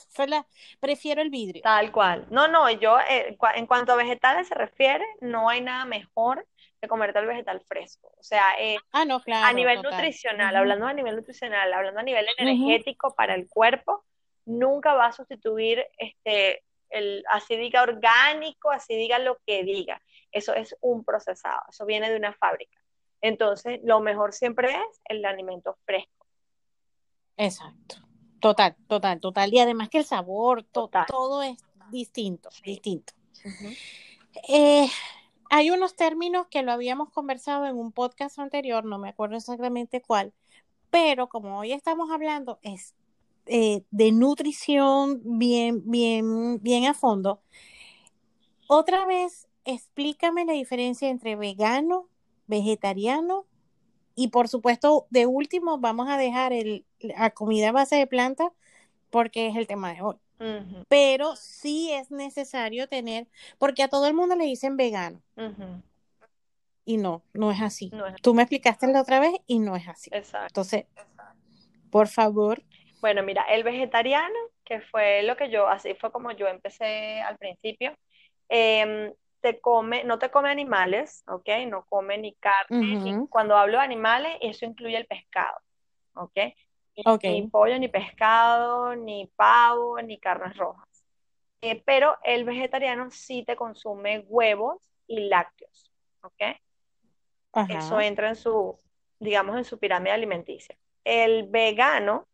[0.81, 1.63] prefiero el vidrio.
[1.63, 2.27] Tal cual.
[2.31, 6.47] No, no, yo eh, en cuanto a vegetales se refiere, no hay nada mejor
[6.81, 8.13] que comerte el vegetal fresco.
[8.19, 12.03] O sea, eh, ah, no, claro, a nivel nutricional, hablando a nivel nutricional, hablando a
[12.03, 14.05] nivel energético para el cuerpo,
[14.45, 20.03] nunca va a sustituir este el así diga orgánico, así diga lo que diga.
[20.31, 22.82] Eso es un procesado, eso viene de una fábrica.
[23.23, 26.27] Entonces, lo mejor siempre es el alimento fresco.
[27.37, 27.97] Exacto.
[28.41, 29.55] Total, total, total.
[29.55, 31.57] Y además que el sabor, todo es
[31.93, 33.13] distinto, distinto.
[34.49, 34.89] Eh,
[35.49, 40.01] hay unos términos que lo habíamos conversado en un podcast anterior, no me acuerdo exactamente
[40.01, 40.33] cuál,
[40.91, 42.95] pero como hoy estamos hablando es
[43.47, 47.43] eh, de nutrición bien, bien, bien a fondo,
[48.67, 52.09] otra vez explícame la diferencia entre vegano
[52.47, 53.47] vegetariano
[54.15, 58.53] y por supuesto, de último, vamos a dejar el, la comida a base de planta
[59.11, 60.17] porque es el tema de hoy.
[60.89, 63.29] Pero sí es necesario tener,
[63.59, 65.23] porque a todo el mundo le dicen vegano.
[66.85, 67.93] Y no, no es así.
[68.23, 70.11] Tú me explicaste la otra vez y no es así.
[70.13, 70.49] Exacto.
[70.49, 70.87] Entonces,
[71.91, 72.61] por favor.
[73.01, 77.39] Bueno, mira, el vegetariano, que fue lo que yo, así fue como yo empecé al
[77.39, 77.97] principio,
[78.49, 81.49] eh, te come, no te come animales, ¿ok?
[81.69, 83.27] No come ni carne.
[83.29, 85.59] cuando hablo de animales, eso incluye el pescado,
[86.15, 86.39] ¿ok?
[87.25, 90.87] Ni, pollo, ni pescado, ni pavo, ni carnes rojas.
[91.61, 96.43] Eh, pero el vegetariano sí te consume huevos y lácteos, ¿ok?
[97.69, 98.79] Eso entra en su,
[99.19, 100.77] digamos, en su pirámide alimenticia.
[101.05, 102.29] El vegano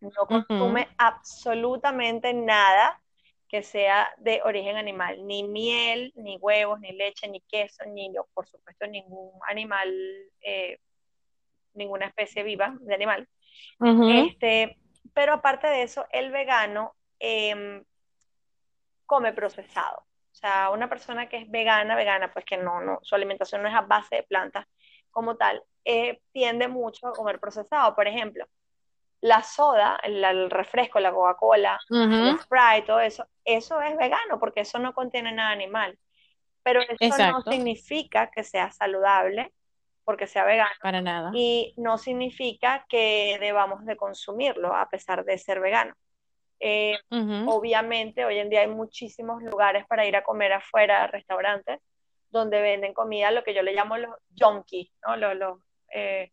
[0.00, 3.00] no consume absolutamente nada
[3.48, 8.46] que sea de origen animal, ni miel, ni huevos, ni leche, ni queso, ni por
[8.46, 9.90] supuesto ningún animal,
[10.42, 10.78] eh,
[11.72, 13.28] ninguna especie viva de animal.
[13.80, 14.76] este,
[15.14, 17.82] pero aparte de eso, el vegano em,
[19.06, 20.04] come procesado.
[20.30, 23.68] O sea, una persona que es vegana, vegana, pues que no, no, su alimentación no
[23.68, 24.66] es a base de plantas
[25.10, 27.94] como tal, eh, tiende mucho a comer procesado.
[27.94, 28.46] Por ejemplo,
[29.20, 34.78] la soda, el, refresco, la Coca-Cola, el Sprite, todo eso, eso es vegano porque eso
[34.78, 35.98] no contiene nada animal.
[36.62, 39.52] Pero eso no significa que sea saludable
[40.04, 40.70] porque sea vegano.
[40.80, 41.30] Para nada.
[41.34, 45.94] Y no significa que debamos de consumirlo a pesar de ser vegano.
[46.60, 46.98] Eh,
[47.46, 51.80] obviamente, hoy en día hay muchísimos lugares para ir a comer afuera, restaurantes,
[52.30, 55.16] donde venden comida, lo que yo le llamo los junkies, ¿no?
[55.16, 55.58] Los, los
[55.94, 56.32] eh,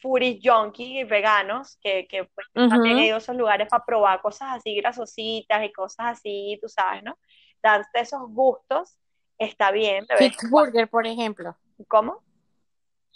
[0.00, 4.48] foodies junkies veganos que, que pues, también he ido a esos lugares para probar cosas
[4.56, 7.18] así grasositas y cosas así, tú sabes, ¿no?
[7.62, 8.98] Darte esos gustos
[9.38, 10.06] está bien.
[10.18, 11.56] Fit Burger, por ejemplo.
[11.88, 12.22] ¿Cómo?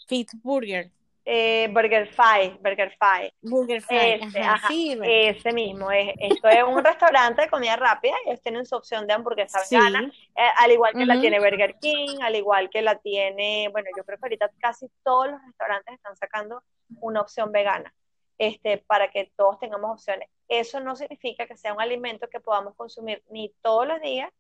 [0.09, 0.91] Fit Burger.
[1.27, 3.33] Eh, Burger Fi, Burger Fi.
[3.41, 5.91] Burger Fi, ese, ese mismo.
[5.91, 10.13] Es, esto es un restaurante de comida rápida, ellos tienen su opción de hamburguesa vegana,
[10.37, 14.05] eh, al igual que la tiene Burger King, al igual que la tiene, bueno, yo
[14.05, 16.63] creo que ahorita casi todos los restaurantes están sacando
[17.01, 17.95] una opción vegana,
[18.37, 20.29] este, para que todos tengamos opciones.
[20.49, 24.31] Eso no significa que sea un alimento que podamos consumir ni todos los días,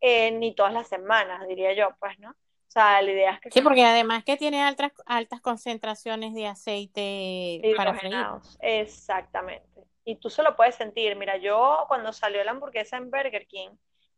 [0.00, 2.36] eh, ni todas las semanas, diría yo, pues, ¿no?
[2.74, 3.50] O sea, la idea es que...
[3.52, 8.16] Sí, porque además que tiene altas, altas concentraciones de aceite para freír.
[8.58, 9.86] Exactamente.
[10.04, 11.14] Y tú se lo puedes sentir.
[11.14, 13.70] Mira, yo cuando salió la hamburguesa en Burger King,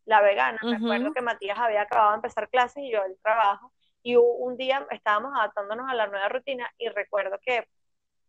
[0.05, 0.57] la vegana.
[0.63, 3.71] Me acuerdo que Matías había acabado de empezar clases y yo el trabajo.
[4.01, 7.67] Y un día estábamos adaptándonos a la nueva rutina y recuerdo que,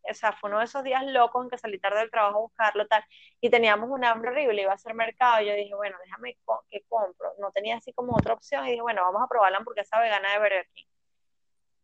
[0.02, 2.40] o sea, fue uno de esos días locos en que salí tarde del trabajo a
[2.42, 3.04] buscarlo tal
[3.40, 6.36] y teníamos un hambre horrible, iba a hacer mercado y yo dije, bueno, déjame
[6.70, 7.32] que compro.
[7.38, 10.32] No tenía así como otra opción y dije, bueno, vamos a probar la hamburguesa vegana
[10.32, 10.86] de Burger King.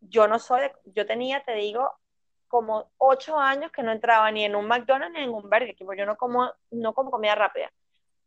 [0.00, 1.90] Yo no soy, yo tenía, te digo,
[2.48, 5.87] como ocho años que no entraba ni en un McDonald's ni en un Burger King,
[5.87, 7.70] porque yo no como, no como comida rápida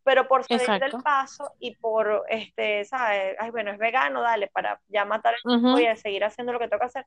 [0.07, 3.35] pero por salir del paso y por, este, ¿sabes?
[3.39, 6.69] Ay, bueno, es vegano, dale, para ya matar el uh y seguir haciendo lo que
[6.69, 7.05] toca hacer.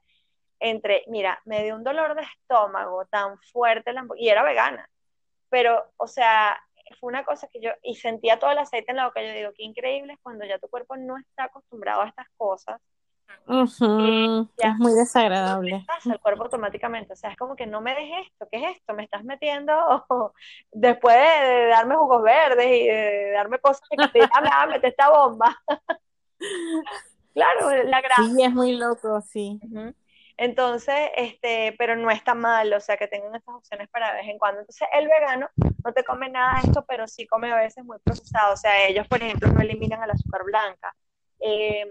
[0.61, 4.88] Entre, mira, me dio un dolor de estómago tan fuerte, y era vegana,
[5.49, 6.61] pero, o sea,
[7.01, 9.53] fue una cosa que yo, y sentía todo el aceite en la boca, yo digo,
[9.57, 12.81] qué increíble es cuando ya tu cuerpo no está acostumbrado a estas cosas,
[13.46, 15.85] es muy desagradable.
[15.87, 18.77] Pasa el cuerpo automáticamente, o sea, es como que no me dejes esto, ¿qué es
[18.77, 18.94] esto?
[18.94, 19.73] Me estás metiendo
[20.73, 25.57] después de, darme jugos verdes y de darme cosas que te dame, mete esta bomba.
[27.35, 28.23] claro, la grasa.
[28.25, 29.61] Sí, es muy loco, sí.
[30.40, 34.29] Entonces, este, pero no está mal, o sea, que tengan estas opciones para de vez
[34.31, 34.61] en cuando.
[34.61, 35.50] Entonces, el vegano
[35.85, 38.55] no te come nada de esto, pero sí come a veces muy procesado.
[38.55, 40.94] O sea, ellos, por ejemplo, no eliminan el azúcar blanca.
[41.40, 41.85] Eh,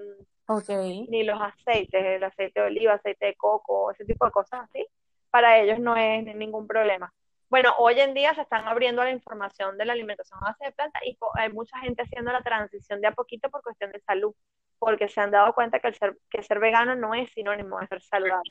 [1.10, 4.84] ni los aceites, el aceite de oliva, aceite de coco, ese tipo de cosas así,
[5.30, 7.14] para ellos no es ningún problema.
[7.50, 10.72] Bueno, hoy en día se están abriendo la información de la alimentación a base de
[10.72, 14.34] planta y hay mucha gente haciendo la transición de a poquito por cuestión de salud,
[14.80, 17.88] porque se han dado cuenta que el ser, que ser vegano no es sinónimo de
[17.88, 18.50] ser saludable.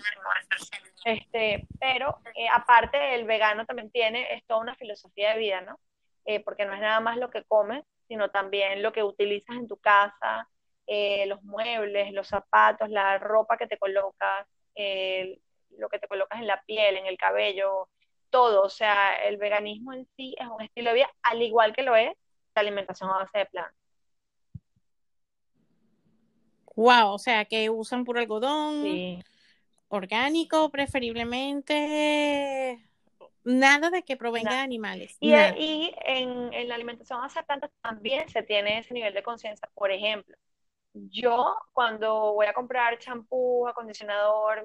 [1.04, 5.80] Este, pero eh, aparte el vegano también tiene es toda una filosofía de vida, ¿no?
[6.26, 9.66] Eh, porque no es nada más lo que comes, sino también lo que utilizas en
[9.66, 10.46] tu casa,
[10.86, 16.46] eh, los muebles, los zapatos, la ropa que te colocas, lo que te colocas en
[16.46, 17.88] la piel, en el cabello,
[18.30, 18.62] todo.
[18.62, 21.96] O sea, el veganismo en sí es un estilo de vida, al igual que lo
[21.96, 22.12] es
[22.54, 23.87] la alimentación a base de plantas.
[26.78, 28.84] Wow, o sea, que usan puro algodón,
[29.88, 32.78] orgánico preferiblemente,
[33.42, 35.16] nada de que provenga de animales.
[35.18, 39.24] Y, en, en, la alimentación a base de plantas también se tiene ese nivel de
[39.24, 39.68] conciencia.
[39.74, 40.36] Por ejemplo,
[40.92, 44.64] yo cuando voy a comprar champú, acondicionador,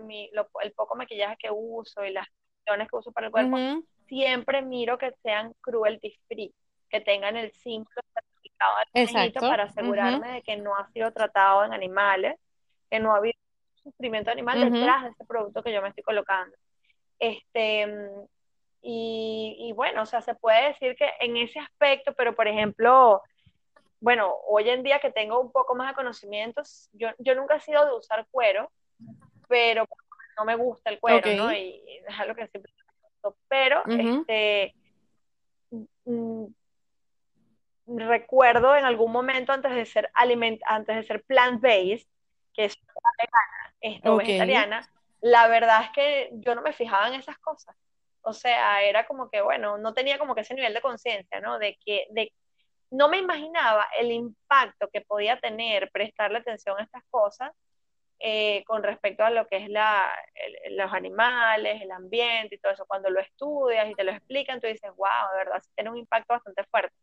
[0.62, 2.28] el poco maquillaje que uso y las
[2.60, 3.58] opciones que uso para el cuerpo,
[4.06, 6.54] siempre miro que sean cruelty free,
[6.90, 7.90] que tengan el 5
[8.94, 12.40] de para asegurarme de que no ha sido tratado en animales,
[12.90, 13.38] que no ha habido
[13.76, 16.56] sufrimiento animal detrás de ese producto que yo me estoy colocando.
[17.20, 17.88] Este,
[18.82, 23.22] y, y bueno, o sea, se puede decir que en ese aspecto, pero por ejemplo,
[24.00, 27.60] bueno, hoy en día que tengo un poco más de conocimientos, yo, yo nunca he
[27.62, 28.70] sido de usar cuero,
[29.48, 29.88] pero
[30.38, 31.54] no me gusta el cuero, ¿no?
[31.54, 32.74] Y, es algo que siempre
[33.48, 34.76] pero este
[36.06, 36.46] mm,
[37.88, 42.08] recuerdo en algún momento antes de ser aliment antes de ser plant based,
[42.54, 42.78] que es
[43.82, 44.90] vegana, vegetariana,
[45.22, 47.76] la verdad es que yo no me fijaba en esas cosas.
[48.22, 51.60] O sea, era como que, bueno, no tenía como que ese nivel de conciencia, ¿no?
[51.60, 52.32] De que, de
[52.92, 57.52] no me imaginaba el impacto que podía tener prestarle atención a estas cosas
[58.20, 60.10] eh, con respecto a lo que es la,
[60.70, 62.86] los animales, el ambiente y todo eso.
[62.86, 65.98] Cuando lo estudias y te lo explican, tú dices, wow, de verdad, sí tiene un
[65.98, 66.96] impacto bastante fuerte.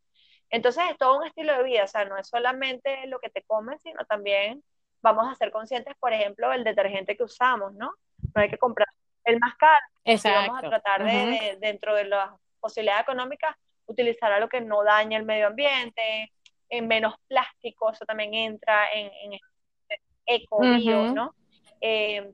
[0.50, 3.42] Entonces es todo un estilo de vida, o sea, no es solamente lo que te
[3.42, 4.62] comes, sino también
[5.02, 7.92] vamos a ser conscientes, por ejemplo, del detergente que usamos, ¿no?
[8.34, 8.88] No hay que comprar
[9.24, 9.80] el más caro.
[10.04, 10.52] Exacto.
[10.52, 15.24] Vamos a tratar de, dentro de las posibilidades económicas, utilizar algo que no dañe el
[15.24, 16.32] medio ambiente,
[16.68, 21.34] en menos plástico, eso también entra en, en este eco, ¿no?
[21.80, 22.32] Eh,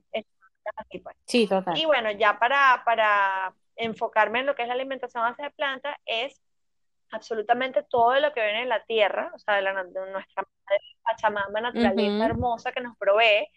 [1.02, 1.16] pues.
[1.24, 1.78] Sí, total.
[1.78, 5.50] Y bueno, ya para, para enfocarme en lo que es la alimentación a base de
[5.50, 6.40] planta, es
[7.10, 10.46] absolutamente todo lo que viene de la tierra, o sea, de, la, de nuestra
[11.02, 13.48] Pachamama naturaleza hermosa que nos provee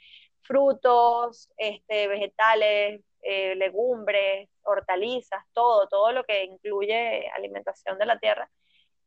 [0.42, 8.50] frutos, este, vegetales, eh, legumbres, hortalizas, todo, todo lo que incluye alimentación de la tierra.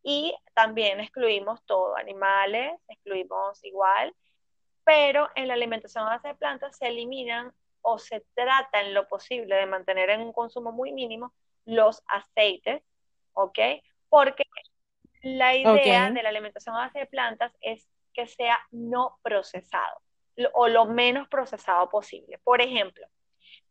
[0.03, 4.15] Y también excluimos todo, animales, excluimos igual,
[4.85, 9.09] pero en la alimentación a base de plantas se eliminan o se trata en lo
[9.09, 11.33] posible de mantener en un consumo muy mínimo
[11.65, 12.83] los aceites,
[13.33, 13.59] ¿ok?
[14.13, 14.45] Porque
[15.23, 20.03] la idea de la alimentación a base de plantas es que sea no procesado
[20.53, 22.39] o lo menos procesado posible.
[22.45, 23.07] Por ejemplo,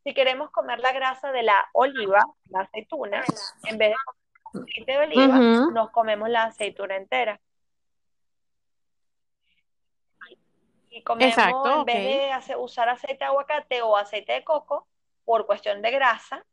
[0.03, 3.23] si queremos comer la grasa de la oliva, la aceituna,
[3.65, 3.95] en vez de
[4.41, 5.37] comer aceite de oliva,
[5.71, 7.39] nos comemos la aceituna entera.
[10.89, 14.87] Y comemos, en vez de usar aceite de aguacate o aceite de coco,
[15.23, 16.43] por cuestión de grasa,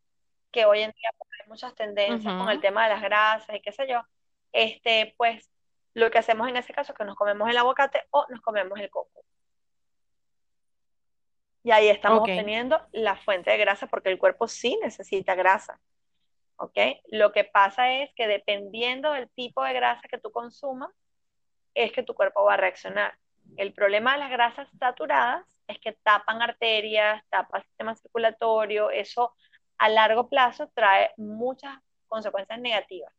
[0.51, 3.61] que hoy en día pues, hay muchas tendencias con el tema de las grasas y
[3.61, 4.03] qué sé yo,
[4.53, 5.51] este, pues
[5.95, 8.79] lo que hacemos en ese caso es que nos comemos el aguacate o nos comemos
[8.79, 9.25] el coco.
[11.65, 15.81] Y ahí estamos obteniendo la fuente de grasa porque el cuerpo sí necesita grasa.
[16.57, 16.77] ¿Ok?
[17.09, 20.91] Lo que pasa es que dependiendo del tipo de grasa que tú consumas,
[21.75, 23.17] es que tu cuerpo va a reaccionar.
[23.57, 29.35] El problema de las grasas saturadas es que tapan arterias, tapan sistema circulatorio, eso
[29.79, 33.13] a largo plazo trae muchas consecuencias negativas.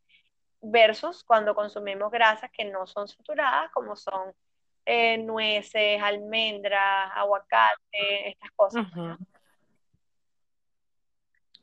[0.62, 4.34] Versus cuando consumimos grasas que no son saturadas, como son
[4.86, 8.88] eh, nueces, almendras, aguacate, estas cosas.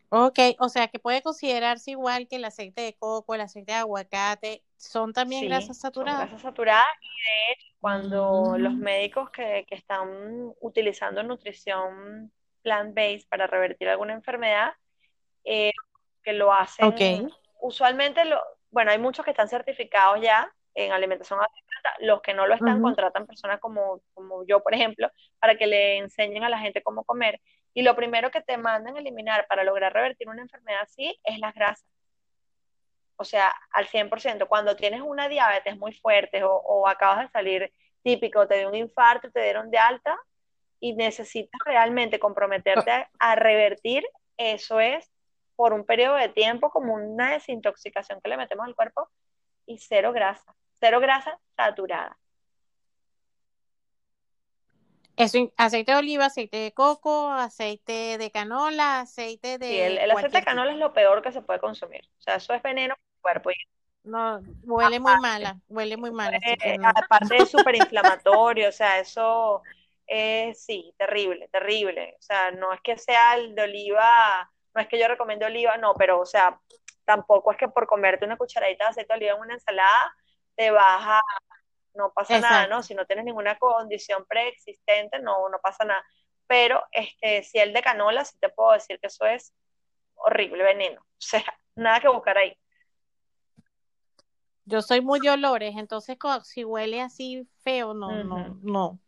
[0.09, 3.79] Ok, o sea que puede considerarse igual que el aceite de coco, el aceite de
[3.79, 6.21] aguacate, son también grasas saturadas.
[6.21, 8.81] Son grasas saturadas y de hecho cuando los mm.
[8.81, 12.33] médicos que, están utilizando nutrición
[12.63, 14.73] plant-based para revertir alguna enfermedad,
[15.47, 15.73] eh,
[16.23, 17.31] que lo hacen,
[17.61, 18.41] usualmente, lo,
[18.71, 21.41] bueno, hay muchos que están certificados ya en alimentación
[22.01, 25.99] los que no lo están contratan personas como, como yo, por ejemplo, para que le
[25.99, 27.41] enseñen a la gente cómo comer.
[27.73, 31.39] Y lo primero que te mandan a eliminar para lograr revertir una enfermedad así es
[31.39, 31.89] las grasas.
[33.17, 34.47] O sea, al 100%.
[34.49, 37.73] Cuando tienes una diabetes muy fuerte o, acabas de salir
[38.03, 40.19] típico, te dio un infarto, te dieron de alta
[40.81, 44.05] y necesitas realmente comprometerte a revertir,
[44.37, 45.11] eso es
[45.57, 49.11] por un periodo de tiempo como una desintoxicación que le metemos al cuerpo
[49.67, 50.55] y cero grasa.
[50.79, 52.17] Cero grasa saturada.
[55.17, 59.67] Eso, aceite de oliva, aceite de coco, aceite de canola, aceite de...
[59.67, 62.03] Sí, el, aceite de canola es lo peor que se puede consumir.
[62.19, 63.51] O sea, eso es veneno para el cuerpo.
[64.05, 66.37] No, huele muy mala, huele muy mala.
[66.37, 69.63] Eh, aparte es súper inflamatorio, o sea, eso
[70.07, 72.15] es, sí, terrible, terrible.
[72.19, 75.77] O sea, no es que sea el de oliva, no es que yo recomiende oliva,
[75.79, 76.61] no, pero, o sea,
[77.05, 80.15] tampoco es que por comerte una cucharadita de aceite de oliva en una ensalada
[80.55, 81.21] te baja,
[81.95, 82.83] no pasa nada, ¿no?
[82.83, 86.05] Si no tienes ninguna condición preexistente, no, no pasa nada.
[86.47, 89.55] Pero este, si el de canola, sí te puedo decir que eso es
[90.15, 91.01] horrible, veneno.
[91.01, 91.43] O sea,
[91.75, 92.57] nada que buscar ahí.
[94.67, 98.99] Yo soy muy de olores, entonces si huele así feo, no, no, no.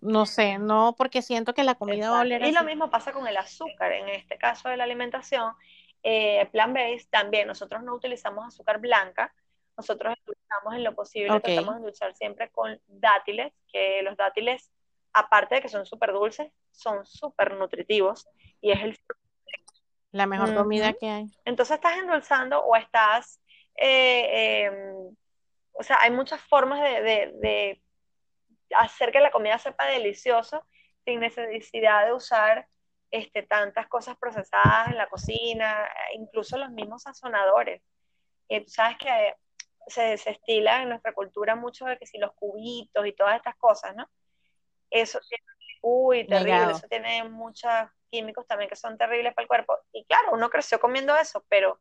[0.00, 3.12] No sé, no, porque siento que la comida va a oler Y lo mismo pasa
[3.12, 5.54] con el azúcar, en este caso de la alimentación,
[6.02, 9.34] eh, plan based también, nosotros no utilizamos azúcar blanca,
[9.76, 14.70] nosotros endulzamos en lo posible, tratamos de endulzar siempre con dátiles, que los dátiles,
[15.12, 18.26] aparte de que son súper dulces, son súper nutritivos
[18.60, 18.98] y es el...
[20.12, 21.26] La mejor comida que hay.
[21.44, 23.40] Entonces estás endulzando o estás...
[23.76, 25.16] Eh, em,
[25.72, 27.80] o sea, hay muchas formas de,
[28.78, 30.66] hacer que la comida sepa delicioso
[31.04, 32.68] sin necesidad de usar
[33.10, 37.82] este, tantas cosas procesadas en la cocina, incluso los mismos sazonadores.
[38.48, 39.34] Y tú sabes que
[39.86, 43.94] se, estila en nuestra cultura mucho de que si los cubitos y todas estas cosas,
[43.96, 44.08] ¿no?
[44.90, 45.44] Eso tiene,
[45.82, 47.70] uy, terrible, eso tiene muchos
[48.10, 49.78] químicos también que son terribles para el cuerpo.
[49.92, 51.80] Y claro, uno creció comiendo eso, pero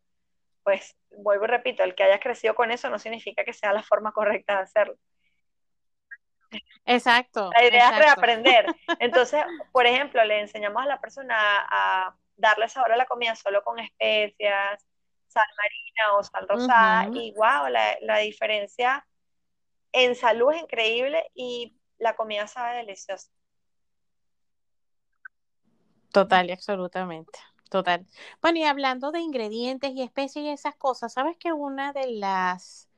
[0.63, 3.83] pues vuelvo y repito, el que haya crecido con eso no significa que sea la
[3.83, 4.95] forma correcta de hacerlo.
[6.85, 7.49] Exacto.
[7.55, 8.65] La idea es reaprender.
[8.99, 13.63] Entonces, por ejemplo, le enseñamos a la persona a darle sabor a la comida solo
[13.63, 14.85] con especias,
[15.27, 17.67] sal marina o sal rosada, y wow,
[18.01, 19.05] la, diferencia
[19.91, 23.29] en salud es increíble y la comida sabe deliciosa.
[26.11, 27.39] Total y absolutamente.
[27.69, 28.07] Total.
[28.41, 32.89] Bueno, y hablando de ingredientes y especies y esas cosas, ¿sabes que una de las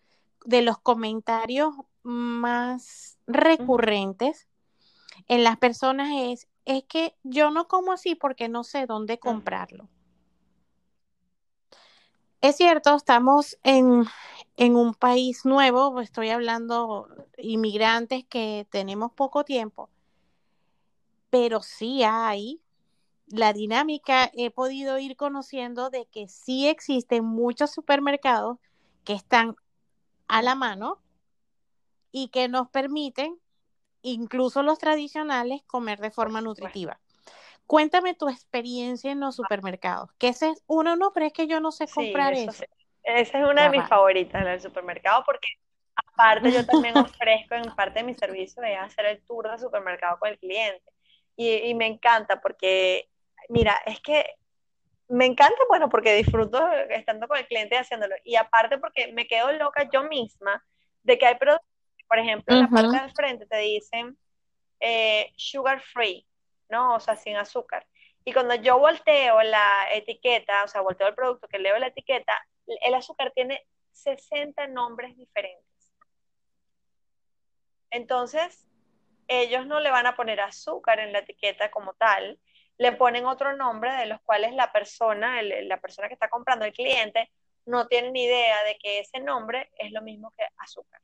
[0.45, 1.73] de los comentarios
[2.03, 4.47] más recurrentes
[5.27, 9.89] en las personas es es que yo no como así porque no sé dónde comprarlo.
[12.41, 14.07] Es cierto, estamos en,
[14.57, 17.07] un país nuevo, estoy hablando
[17.37, 19.89] inmigrantes que tenemos poco tiempo,
[21.29, 22.61] pero sí hay
[23.27, 28.57] la dinámica, he podido ir conociendo de que sí existen muchos supermercados
[29.03, 29.55] que están
[30.27, 30.99] a la mano
[32.11, 33.39] y que nos permiten,
[34.01, 36.99] incluso los tradicionales, comer de forma nutritiva.
[37.67, 40.11] Cuéntame tu experiencia en los supermercados.
[40.17, 42.63] Que ese es uno, no, pero es que yo no sé comprar eso.
[43.03, 45.47] Esa es una de mis favoritas, la del supermercado, porque
[45.95, 50.19] aparte yo también ofrezco en parte de mi servicio de hacer el tour de supermercado
[50.19, 50.91] con el cliente.
[51.37, 53.09] Y, me encanta porque,
[53.49, 54.25] mira, es que
[55.07, 58.15] me encanta, bueno, porque disfruto estando con el cliente y haciéndolo.
[58.23, 60.63] Y aparte porque me quedo loca yo misma
[61.03, 61.70] de que hay productos,
[62.11, 64.17] por ejemplo, en la parte del frente te dicen
[64.81, 66.27] eh, sugar free,
[66.67, 66.95] ¿no?
[66.95, 67.87] O sea, sin azúcar.
[68.25, 72.45] Y cuando yo volteo la etiqueta, o sea, volteo el producto que leo la etiqueta,
[72.67, 75.93] el azúcar tiene 60 nombres diferentes.
[77.91, 78.67] Entonces,
[79.29, 82.37] ellos no le van a poner azúcar en la etiqueta como tal,
[82.77, 86.73] le ponen otro nombre de los cuales la persona, la persona que está comprando, el
[86.73, 87.31] cliente,
[87.65, 90.99] no tiene ni idea de que ese nombre es lo mismo que azúcar.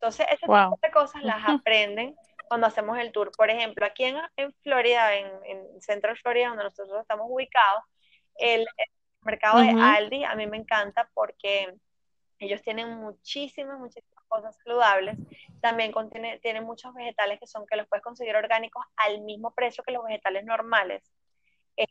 [0.00, 2.16] Entonces, ese tipo de cosas las aprenden
[2.48, 3.30] cuando hacemos el tour.
[3.36, 7.84] Por ejemplo, aquí en, Florida, en, en, Central Florida, donde nosotros estamos ubicados,
[8.36, 8.66] el,
[9.22, 11.74] mercado de Aldi a mí me encanta porque
[12.38, 15.18] ellos tienen muchísimas, muchísimas cosas saludables.
[15.60, 19.84] También contiene, tienen muchos vegetales que son que los puedes conseguir orgánicos al mismo precio
[19.84, 21.02] que los vegetales normales.
[21.76, 21.84] Eh,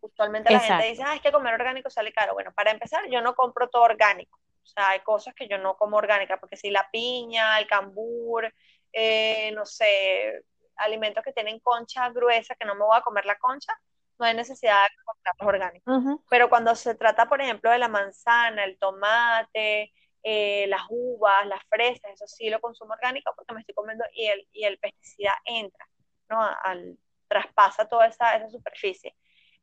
[0.00, 2.34] usualmente la gente dice, ah, es que comer orgánico sale caro.
[2.34, 4.38] Bueno, para empezar, yo no compro todo orgánico.
[4.64, 8.52] O sea, hay cosas que yo no como orgánica, porque si la piña, el cambur,
[8.92, 10.42] eh, no sé,
[10.76, 13.72] alimentos que tienen concha gruesa, que no me voy a comer la concha,
[14.18, 16.20] no hay necesidad de comprarlos orgánicos.
[16.30, 19.92] Pero cuando se trata, por ejemplo, de la manzana, el tomate,
[20.22, 24.26] eh, las uvas, las fresas, eso sí lo consumo orgánico porque me estoy comiendo y
[24.26, 25.86] el, y el pesticida entra,
[26.30, 26.40] ¿no?
[26.40, 26.96] Al,
[27.28, 29.14] traspasa toda esa, esa superficie.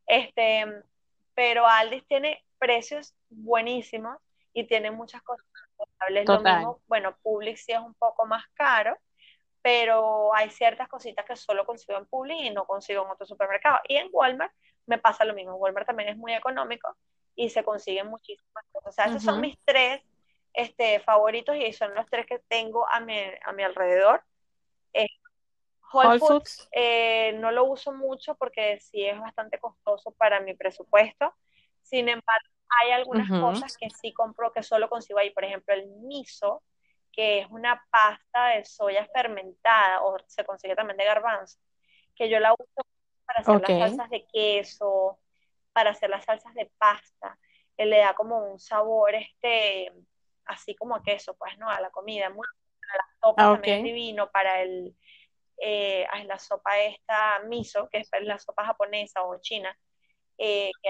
[0.05, 0.65] Este,
[1.33, 4.17] pero Aldis tiene precios buenísimos
[4.53, 5.45] y tiene muchas cosas
[6.09, 8.97] Lo mismo, bueno, Publix sí es un poco más caro,
[9.61, 13.79] pero hay ciertas cositas que solo consigo en Publix y no consigo en otro supermercado.
[13.87, 14.53] Y en Walmart
[14.87, 15.55] me pasa lo mismo.
[15.55, 16.95] Walmart también es muy económico
[17.35, 18.89] y se consiguen muchísimas cosas.
[18.89, 20.01] O sea, esos son mis tres
[20.53, 24.23] este, favoritos y son los tres que tengo a mi, a mi alrededor.
[24.93, 25.07] Eh,
[25.93, 31.33] Whole, Foods, eh, no lo uso mucho porque sí es bastante costoso para mi presupuesto.
[31.81, 35.31] Sin embargo, hay algunas cosas que sí compro que solo consigo ahí.
[35.31, 36.63] Por ejemplo, el miso
[37.11, 41.59] que es una pasta de soya fermentada, o se consigue también de garbanzo,
[42.15, 42.87] que yo la uso
[43.25, 45.19] para hacer las salsas de queso,
[45.73, 47.37] para hacer las salsas de pasta,
[47.77, 49.91] que le da como un sabor, este,
[50.45, 51.69] así como a queso, pues, ¿no?
[51.69, 52.47] A la comida, muy,
[52.79, 54.95] para la sopa ah, también es divino, para el,
[55.57, 59.77] eh, la sopa esta miso, que es la sopa japonesa o china,
[60.43, 60.89] eh, que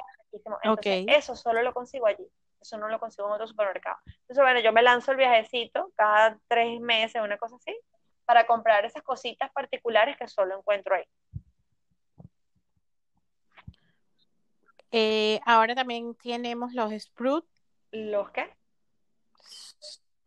[0.64, 2.26] Entonces, eso solo lo consigo allí.
[2.62, 3.98] Eso no lo consigo en otro supermercado.
[4.06, 7.76] Entonces, bueno, yo me lanzo el viajecito cada tres meses, una cosa así,
[8.24, 11.04] para comprar esas cositas particulares que solo encuentro ahí.
[14.92, 17.46] Eh, ahora también tenemos los Sprout.
[17.92, 18.56] ¿Los qué?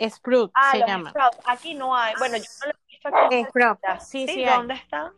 [0.07, 1.11] Sprout ah, se llama.
[1.11, 1.35] Sprout.
[1.47, 2.14] Aquí no hay.
[2.18, 3.45] Bueno, yo no lo he visto aquí.
[3.45, 3.79] Sprout.
[4.01, 5.12] Sí, sí, ¿Dónde está?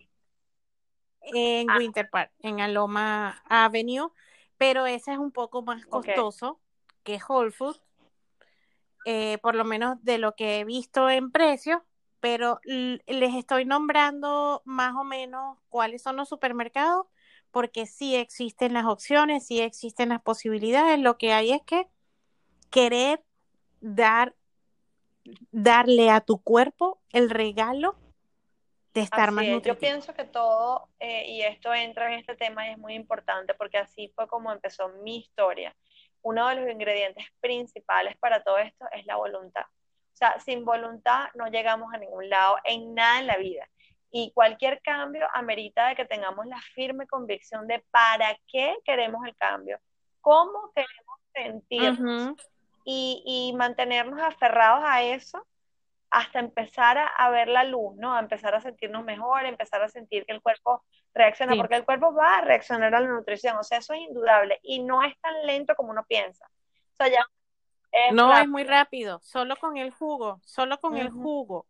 [1.32, 1.78] En ah.
[1.78, 4.10] Winter Park, en Aloma Avenue,
[4.58, 6.60] pero ese es un poco más costoso
[7.02, 7.80] que Whole Foods,
[9.04, 11.80] eh, por lo menos de lo que he visto en precios,
[12.20, 17.06] pero les estoy nombrando más o menos cuáles son los supermercados,
[17.50, 21.88] porque sí existen las opciones, sí existen las posibilidades, lo que hay es que
[22.70, 23.22] querer
[23.80, 24.34] dar,
[25.52, 27.96] darle a tu cuerpo el regalo
[29.00, 29.74] de estar más nutritivo.
[29.74, 33.54] Yo pienso que todo, eh, y esto entra en este tema y es muy importante,
[33.54, 35.74] porque así fue como empezó mi historia
[36.26, 39.62] uno de los ingredientes principales para todo esto es la voluntad.
[39.62, 43.68] O sea, sin voluntad no llegamos a ningún lado en nada en la vida.
[44.10, 49.36] Y cualquier cambio amerita de que tengamos la firme convicción de para qué queremos el
[49.36, 49.78] cambio,
[50.20, 52.34] cómo queremos sentirnos
[52.84, 55.46] y, y mantenernos aferrados a eso
[56.16, 58.14] hasta empezar a, ver la luz, ¿no?
[58.14, 62.14] A empezar a sentirnos mejor, empezar a sentir que el cuerpo reacciona, porque el cuerpo
[62.14, 65.44] va a reaccionar a la nutrición, o sea, eso es indudable y no es tan
[65.44, 66.46] lento como uno piensa.
[66.46, 67.26] O sea, ya
[68.14, 71.66] no es muy rápido, solo con el jugo, solo con el jugo,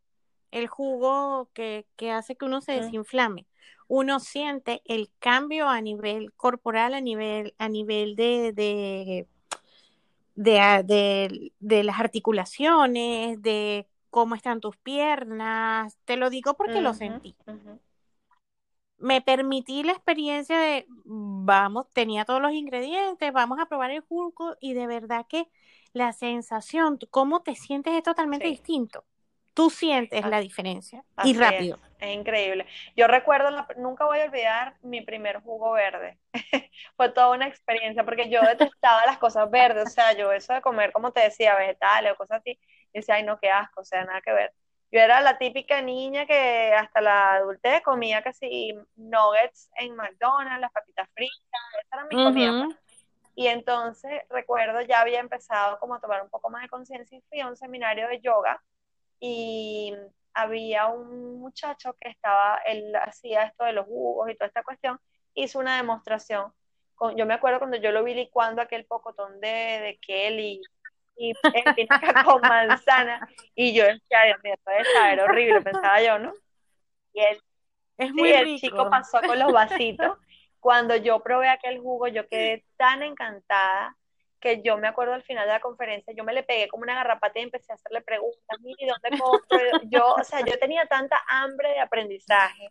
[0.53, 3.47] el jugo que, hace que uno se desinflame.
[3.89, 9.27] Uno siente el cambio a nivel corporal, a nivel, a nivel de, de,
[10.37, 17.37] de, de las articulaciones, de cómo están tus piernas, te lo digo porque lo sentí.
[18.97, 24.57] Me permití la experiencia de, vamos, tenía todos los ingredientes, vamos a probar el jugo
[24.59, 25.49] y de verdad que
[25.93, 29.05] la sensación, cómo te sientes es totalmente distinto.
[29.53, 31.79] Tú sientes la diferencia y rápido.
[31.99, 32.65] Es, increíble.
[32.97, 36.19] Yo recuerdo, nunca voy a olvidar mi primer jugo verde.
[36.97, 39.89] Fue toda una experiencia porque yo detestaba las cosas verdes.
[39.89, 42.59] O sea, yo eso de comer, como te decía, vegetales o cosas así,
[42.97, 44.53] decía, ay, no, qué asco, o sea, nada que ver.
[44.93, 50.73] Yo era la típica niña que hasta la adultez comía casi nuggets en McDonald's, las
[50.73, 52.65] papitas fritas, esa era mi comida.
[52.65, 52.79] Pues.
[53.35, 57.23] Y entonces recuerdo ya había empezado como a tomar un poco más de conciencia y
[57.29, 58.63] fui a un seminario de yoga
[59.21, 59.95] y
[60.33, 64.99] había un muchacho que estaba, él hacía esto de los jugos y toda esta cuestión,
[65.35, 66.53] hizo una demostración.
[66.95, 70.63] Con, yo me acuerdo cuando yo lo vi licuando aquel pocotón de, de Kelly
[71.17, 73.29] y espinaca con manzana.
[73.55, 76.33] Y yo decía, Dios mío, esto debe saber horrible, pensaba yo, ¿no?
[77.13, 77.41] Y él,
[77.99, 78.59] Es el rico.
[78.59, 80.19] chico pasó con los vasitos.
[80.61, 83.97] Cuando yo probé aquel jugo, yo quedé tan encantada
[84.41, 86.95] que yo me acuerdo al final de la conferencia, yo me le pegué como una
[86.95, 89.59] garrapata y empecé a hacerle preguntas, mire, ¿dónde compro?
[89.85, 92.71] Yo, o sea, yo tenía tanta hambre de aprendizaje,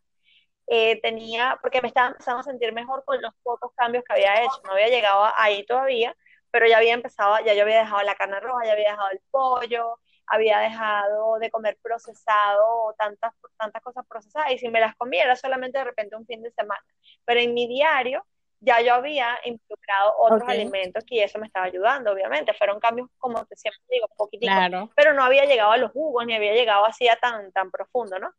[0.67, 4.43] eh, tenía, porque me estaba empezando a sentir mejor con los pocos cambios que había
[4.43, 6.15] hecho, no había llegado ahí todavía,
[6.55, 9.19] pero ya había empezado, ya yo había dejado la carne roja, ya había dejado el
[9.29, 15.25] pollo, había dejado de comer procesado, tantas, tantas cosas procesadas, y si me las comía
[15.25, 16.81] era solamente de repente un fin de semana,
[17.25, 18.25] pero en mi diario
[18.61, 22.53] ya yo había involucrado otros alimentos y eso me estaba ayudando, obviamente.
[22.53, 24.89] Fueron cambios, como te siempre digo, poquiticos, Claro.
[24.95, 28.17] pero no había llegado a los jugos, ni había llegado así a tan, tan profundo,
[28.17, 28.31] ¿no?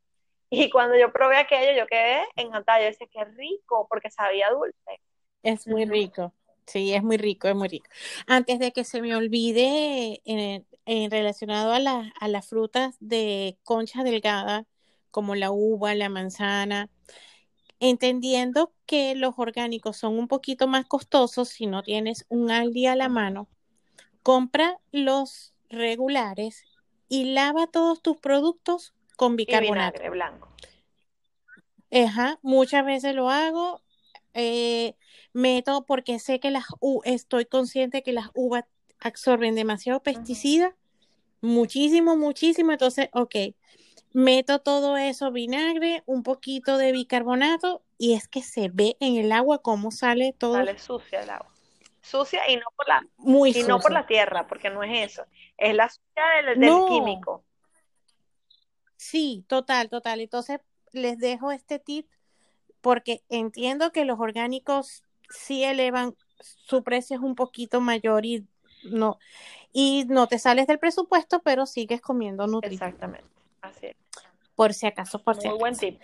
[0.49, 2.81] Y cuando yo probé aquello, yo quedé encantada.
[2.81, 5.03] Yo decía, qué rico, porque sabía dulce.
[5.43, 6.33] Es muy rico.
[6.67, 7.89] Sí, es muy rico, es muy rico.
[8.27, 13.57] Antes de que se me olvide, en, en relacionado a, la- a las frutas de
[13.63, 14.67] concha delgada,
[15.13, 16.91] como la uva, la manzana,
[17.81, 22.97] entendiendo que los orgánicos son un poquito más costosos si no tienes un Aldi a
[22.97, 23.49] la mano,
[24.23, 26.65] compra los regulares
[27.09, 29.93] y lava todos tus productos con Y bicarbonato.
[29.99, 30.49] vinagre blanco.
[31.91, 33.81] Ajá, muchas veces lo hago.
[34.37, 34.95] Eh,
[35.33, 38.65] meto porque sé que las u- estoy consciente que las uvas
[39.01, 40.77] absorben demasiado pesticida,
[41.41, 42.73] muchísimo, muchísimo.
[42.73, 43.35] Entonces, ok,
[44.13, 49.33] meto todo eso, vinagre, un poquito de bicarbonato, y es que se ve en el
[49.33, 51.53] agua cómo sale todo Sale sucia el agua.
[52.03, 55.27] Sucia y no por la, muy y no por la tierra, porque no es eso.
[55.59, 56.87] Es la sucia del, del No.
[56.87, 57.43] químico.
[58.97, 60.21] Sí, total, total.
[60.21, 60.61] Entonces,
[60.93, 62.09] les dejo este tip
[62.87, 68.47] porque entiendo que los orgánicos sí elevan, su precio es un poquito mayor y
[68.85, 69.19] no,
[69.73, 73.27] y no te sales del presupuesto, pero sigues comiendo nutritivo, Exactamente.
[73.61, 73.97] Así es.
[74.55, 75.89] por si acaso, por si Muy buen acaso.
[75.89, 76.01] tip.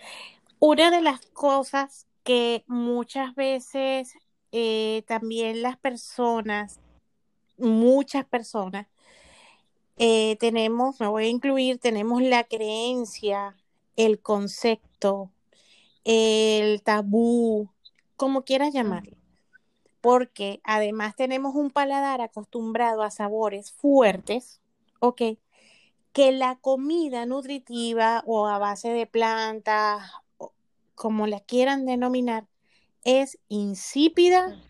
[0.59, 4.11] Una de las cosas que muchas veces
[4.51, 6.81] eh, también las personas,
[7.57, 8.87] muchas personas,
[9.95, 13.55] eh, tenemos, me voy a incluir, tenemos la creencia,
[13.95, 15.29] el concepto,
[16.05, 17.69] el tabú,
[18.15, 19.17] como quieras llamarlo,
[20.01, 24.61] porque además tenemos un paladar acostumbrado a sabores fuertes,
[24.99, 25.21] ¿ok?
[26.11, 30.11] Que la comida nutritiva o a base de plantas,
[30.95, 32.47] como la quieran denominar,
[33.03, 34.61] es insípida,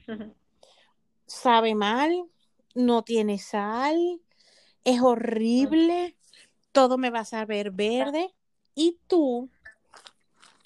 [1.25, 2.25] sabe mal,
[2.75, 4.21] no tiene sal,
[4.83, 6.15] es horrible,
[6.71, 8.33] todo me va a saber verde.
[8.75, 9.49] Y tú,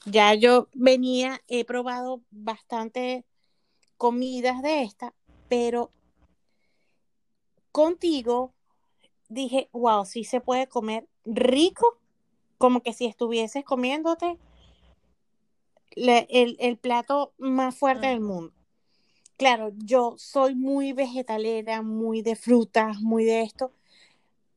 [0.09, 3.25] ya yo venía, he probado bastante
[3.97, 5.13] comidas de esta,
[5.49, 5.91] pero
[7.71, 8.53] contigo
[9.29, 11.99] dije, wow, sí se puede comer rico,
[12.57, 14.37] como que si estuvieses comiéndote
[15.91, 18.53] el, el plato más fuerte del mundo.
[19.35, 23.71] Claro, yo soy muy vegetalera, muy de frutas, muy de esto,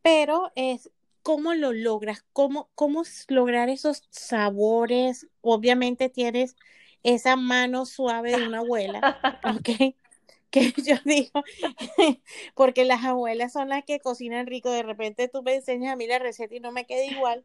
[0.00, 0.90] pero es
[1.22, 5.28] cómo lo logras, cómo, cómo lograr esos sabores.
[5.40, 6.56] Obviamente tienes
[7.02, 9.00] esa mano suave de una abuela,
[9.44, 9.94] ¿ok?
[10.50, 11.42] Que yo digo,
[12.54, 14.70] porque las abuelas son las que cocinan rico.
[14.70, 17.44] De repente tú me enseñas a mí la receta y no me queda igual.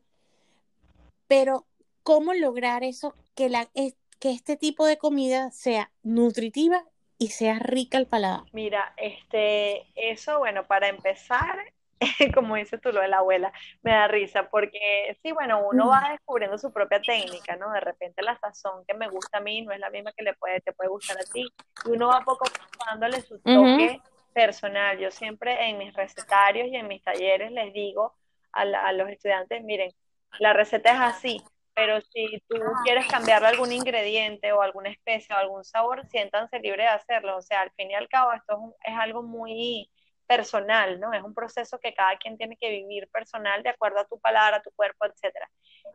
[1.28, 1.66] Pero,
[2.04, 3.14] ¿cómo lograr eso?
[3.36, 6.86] Que, la, que este tipo de comida sea nutritiva
[7.18, 8.44] y sea rica al paladar.
[8.52, 11.74] Mira, este, eso, bueno, para empezar,
[12.34, 16.10] como dices tú, lo de la abuela, me da risa, porque sí, bueno, uno va
[16.12, 17.72] descubriendo su propia técnica, ¿no?
[17.72, 20.34] De repente la sazón que me gusta a mí no es la misma que le
[20.36, 21.48] puede, te puede gustar a ti,
[21.86, 22.46] y uno va poco
[22.86, 24.02] dándole su toque
[24.34, 24.98] personal.
[25.00, 28.14] Yo siempre en mis recetarios y en mis talleres les digo
[28.52, 29.92] a, la- a los estudiantes, miren,
[30.40, 31.42] la receta es así,
[31.74, 36.88] pero si tú quieres cambiarle algún ingrediente o alguna especie o algún sabor, siéntanse libres
[36.88, 37.38] de hacerlo.
[37.38, 39.90] O sea, al fin y al cabo, esto es, un- es algo muy
[40.28, 41.14] personal, ¿no?
[41.14, 44.58] Es un proceso que cada quien tiene que vivir personal de acuerdo a tu palabra,
[44.58, 45.50] a tu cuerpo, etcétera.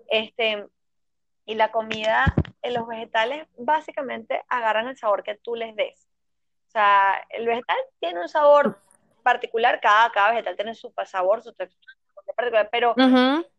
[0.09, 0.67] Este,
[1.47, 2.25] y la comida,
[2.63, 6.09] eh, los vegetales básicamente agarran el sabor que tú les des.
[6.69, 8.81] O sea, el vegetal tiene un sabor
[9.23, 11.95] particular, cada, cada vegetal tiene su sabor, su textura
[12.37, 12.95] particular, pero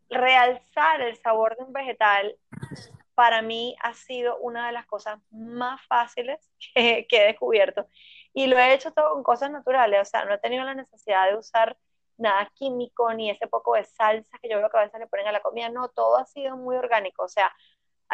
[0.08, 2.36] realzar el sabor de un vegetal
[3.14, 6.38] para mí ha sido una de las cosas más fáciles
[6.74, 7.86] que, que he descubierto.
[8.34, 11.28] Y lo he hecho todo con cosas naturales, o sea, no he tenido la necesidad
[11.28, 11.76] de usar
[12.16, 15.26] nada químico, ni ese poco de salsa que yo veo que a veces le ponen
[15.28, 17.52] a la comida, no, todo ha sido muy orgánico, o sea,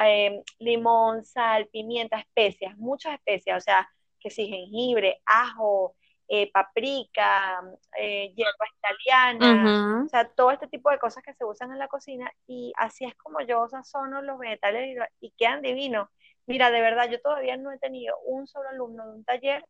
[0.05, 3.89] eh, limón, sal, pimienta, especias, muchas especias, o sea,
[4.21, 5.95] que si jengibre, ajo,
[6.29, 7.63] eh, paprika,
[7.99, 11.89] eh, hierbas italianas, o sea, todo este tipo de cosas que se usan en la
[11.89, 16.09] cocina y así es como yo sazono los vegetales y, quedan divinos.
[16.47, 19.65] Mira, de verdad, yo todavía no he tenido un solo alumno de un taller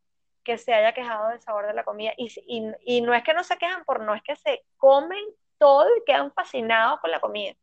[0.49, 3.35] que se haya quejado del sabor de la comida y, y, y no es que
[3.35, 5.23] no se quejan por no es que se comen
[5.59, 7.53] todo y quedan fascinados con la comida.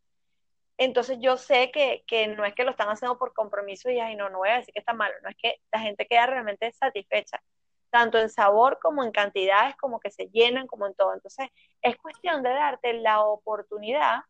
[0.79, 4.15] Entonces yo sé que, que, no es que lo están haciendo por compromiso y ay,
[4.15, 6.71] no, no voy a decir que está malo, no es que la gente queda realmente
[6.73, 7.43] satisfecha,
[7.91, 11.13] tanto en sabor como en cantidades, como que se llenan, como en todo.
[11.13, 11.49] Entonces
[11.83, 14.21] es cuestión de darte la oportunidad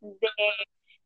[0.00, 0.28] de,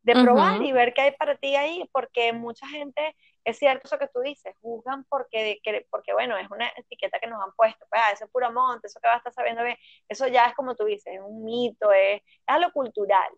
[0.02, 3.98] de probar y ver qué hay para ti ahí, porque mucha gente, es cierto eso
[3.98, 8.02] que tú dices, juzgan porque, porque bueno, es una etiqueta que nos han puesto, pues,
[8.04, 9.76] ah, eso es puro monte, eso que va a estar sabiendo bien,
[10.08, 13.30] eso ya es como tú dices, es un mito, es, es algo cultural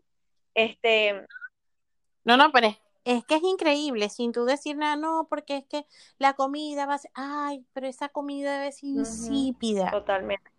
[0.54, 1.26] este...
[2.24, 2.68] No, no, pero
[3.04, 5.84] es, que es increíble, sin tú decir nada, no, porque es que
[6.18, 9.90] la comida va a ser, ay, pero esa comida es insípida.
[9.90, 10.50] Totalmente.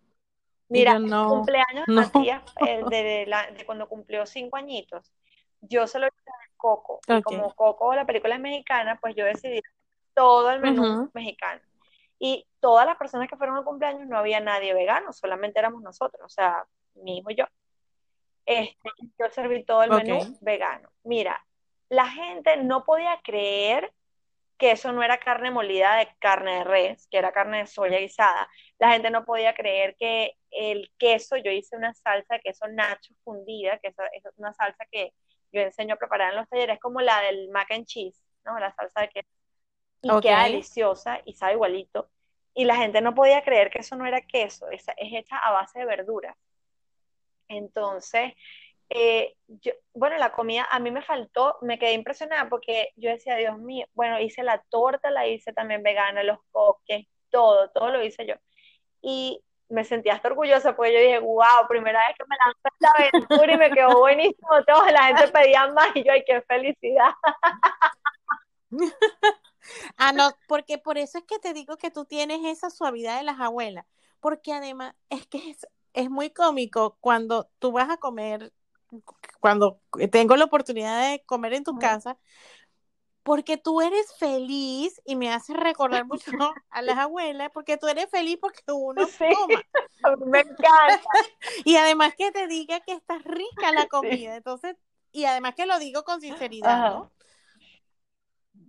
[0.68, 2.42] Mira, no, cumpleaños Matías,
[2.90, 5.12] de, cuando cumplió cinco añitos,
[5.60, 7.00] yo se lo hice a Coco.
[7.08, 9.60] Y como Coco, la película es mexicana, pues yo decidí
[10.14, 11.60] todo el menú mexicano.
[12.18, 16.22] Y todas las personas que fueron al cumpleaños no había nadie vegano, solamente éramos nosotros,
[16.24, 17.44] o sea, mi hijo y yo.
[18.46, 20.88] Este, yo serví todo el menú vegano.
[21.04, 21.44] Mira,
[21.88, 23.92] la gente no podía creer
[24.56, 27.98] que eso no era carne molida de carne de res, que era carne de soya
[27.98, 28.48] guisada.
[28.78, 33.12] La gente no podía creer que el queso, yo hice una salsa de queso nacho
[33.22, 33.94] fundida, que es
[34.36, 35.12] una salsa que
[35.52, 38.58] yo enseño a preparar en los talleres, como la del mac and cheese, ¿no?
[38.58, 39.28] La salsa de queso.
[40.02, 42.08] Y queda deliciosa y sabe igualito.
[42.54, 45.52] Y la gente no podía creer que eso no era queso, es, es hecha a
[45.52, 46.36] base de verduras.
[47.48, 48.32] Entonces,
[48.88, 53.36] eh, yo, bueno, la comida a mí me faltó, me quedé impresionada porque yo decía,
[53.36, 58.02] Dios mío, bueno, hice la torta, la hice también vegana, los coques, todo, todo lo
[58.02, 58.34] hice yo.
[59.02, 63.18] Y me sentía hasta orgullosa porque yo dije, wow, primera vez que me lancé esta
[63.18, 67.10] aventura y me quedó buenísimo, toda la gente pedía más y yo, ay, qué felicidad.
[69.96, 73.24] ah, no, porque por eso es que te digo que tú tienes esa suavidad de
[73.24, 73.86] las abuelas,
[74.20, 78.52] porque además es que es, es muy cómico cuando tú vas a comer,
[79.40, 79.80] cuando
[80.12, 82.18] tengo la oportunidad de comer en tu casa,
[83.26, 86.30] porque tú eres feliz y me haces recordar mucho
[86.70, 89.62] a las abuelas, porque tú eres feliz porque uno toma.
[90.26, 91.00] Me encanta.
[91.64, 94.76] y además que te diga que está rica la comida, entonces,
[95.10, 97.12] y además que lo digo con sinceridad, ¿no?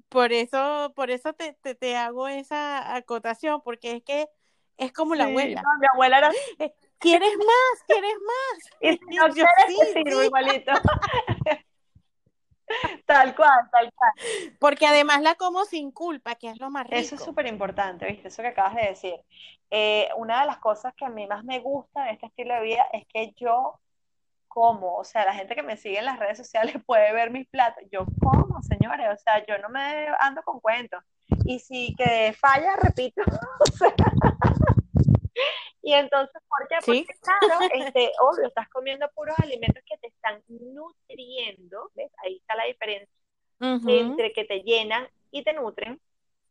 [0.09, 4.27] Por eso, por eso te, te, hago esa acotación, porque es que
[4.77, 5.61] es como la abuela.
[5.79, 7.83] mi abuela era eh, ¿Quieres más?
[7.85, 8.57] ¿Quieres más?
[8.81, 10.25] Y si no quieres, sí, sí.
[10.25, 10.71] igualito.
[13.05, 14.11] tal cual, tal cual.
[14.59, 16.97] Porque además la como sin culpa, que es lo más rico.
[16.97, 18.27] Eso es súper importante, ¿viste?
[18.27, 19.15] Eso que acabas de decir.
[19.69, 22.61] Eh, una de las cosas que a mí más me gusta de este estilo de
[22.61, 23.79] vida es que yo
[24.47, 27.47] como, o sea, la gente que me sigue en las redes sociales puede ver mis
[27.47, 27.83] platos.
[27.91, 31.03] Yo como, señores, o sea, yo no me ando con cuentos.
[31.45, 33.21] Y si que falla, repito.
[33.59, 33.93] O sea,
[35.87, 36.75] y entonces, ¿por qué?
[36.85, 42.11] Porque claro, este, obvio, estás comiendo puros alimentos que te están nutriendo, ¿ves?
[42.25, 43.07] Ahí está la diferencia
[43.61, 46.01] entre que te llenan y te nutren,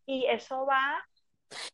[0.06, 1.06] y eso va...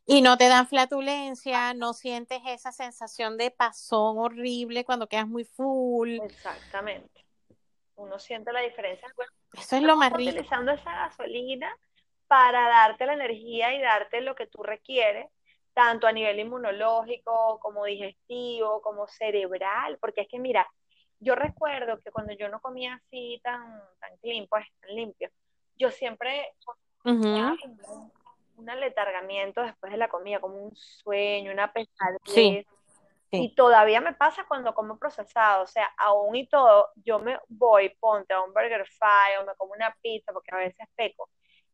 [0.05, 5.45] Y no te dan flatulencia, no sientes esa sensación de pasón horrible cuando quedas muy
[5.45, 6.19] full.
[6.21, 7.25] Exactamente.
[7.95, 9.07] Uno siente la diferencia.
[9.53, 10.31] eso es lo más rico.
[10.31, 11.73] Utilizando esa gasolina
[12.27, 15.27] para darte la energía y darte lo que tú requieres
[15.73, 20.67] tanto a nivel inmunológico como digestivo, como cerebral, porque es que mira,
[21.19, 25.29] yo recuerdo que cuando yo no comía así tan, tan clean, pues tan limpio,
[25.77, 26.53] yo siempre
[27.03, 27.55] tenía
[28.57, 32.65] un, aletargamiento después de la comida, como un sueño, una pesadez.
[33.35, 37.89] Y todavía me pasa cuando como procesado, o sea, aún y todo, yo me voy,
[37.99, 41.29] ponte a un burger fry o me como una pizza, porque a veces peco,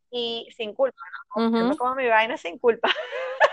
[0.09, 1.01] y sin culpa,
[1.35, 1.59] ¿no?
[1.59, 2.87] Yo me como mi vaina sin culpa.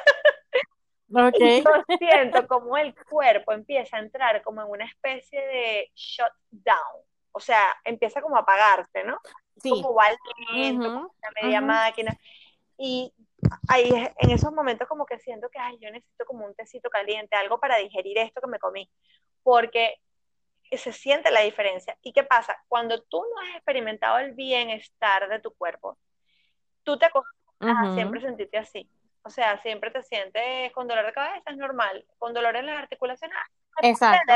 [1.13, 1.63] Okay.
[1.63, 7.03] yo siento como el cuerpo empieza a entrar como en una especie de shutdown.
[7.33, 9.19] O sea, empieza como a apagarse, ¿no?
[9.63, 10.07] Como va
[10.53, 12.17] lento, como una media máquina.
[12.79, 13.13] Y
[13.69, 17.37] ahí en esos momentos como que siento que ay, yo necesito como un tecito caliente,
[17.37, 18.91] algo para digerir esto que me comí.
[19.43, 19.97] Porque
[20.73, 21.97] se siente la diferencia.
[22.03, 22.57] ¿Y qué pasa?
[22.69, 25.99] Cuando tú no has experimentado el bienestar de tu cuerpo,
[26.83, 28.89] tú te acostumbras a siempre sentirte así.
[29.27, 32.07] O sea, siempre te sientes con dolor de cabeza, es normal.
[32.17, 34.33] Con dolor en las articulaciones, ah, Exacto.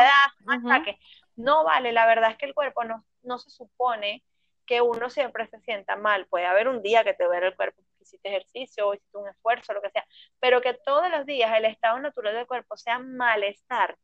[1.37, 4.25] No vale, la verdad es que el cuerpo no, no se supone
[4.67, 6.27] que uno siempre se sienta mal.
[6.27, 9.29] Puede haber un día que te duele el cuerpo, porque hiciste ejercicio o hiciste un
[9.29, 10.05] esfuerzo, lo que sea,
[10.41, 13.97] pero que todos los días el estado natural del cuerpo sea malestar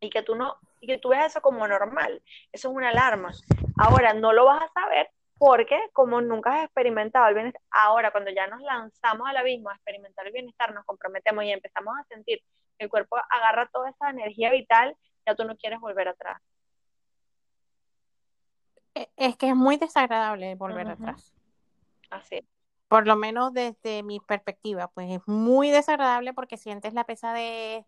[0.00, 3.32] y que tú no, y que tú veas eso como normal, eso es una alarma.
[3.76, 8.30] Ahora no lo vas a saber porque como nunca has experimentado el bienestar, ahora cuando
[8.30, 12.42] ya nos lanzamos al abismo a experimentar el bienestar, nos comprometemos y empezamos a sentir
[12.76, 16.40] que el cuerpo agarra toda esa energía vital, ya tú no quieres volver atrás.
[18.94, 21.34] E, es que es muy desagradable volver atrás.
[22.10, 22.46] Así.
[22.88, 27.84] Por lo menos desde mi perspectiva, pues es muy desagradable porque sientes la pesadez,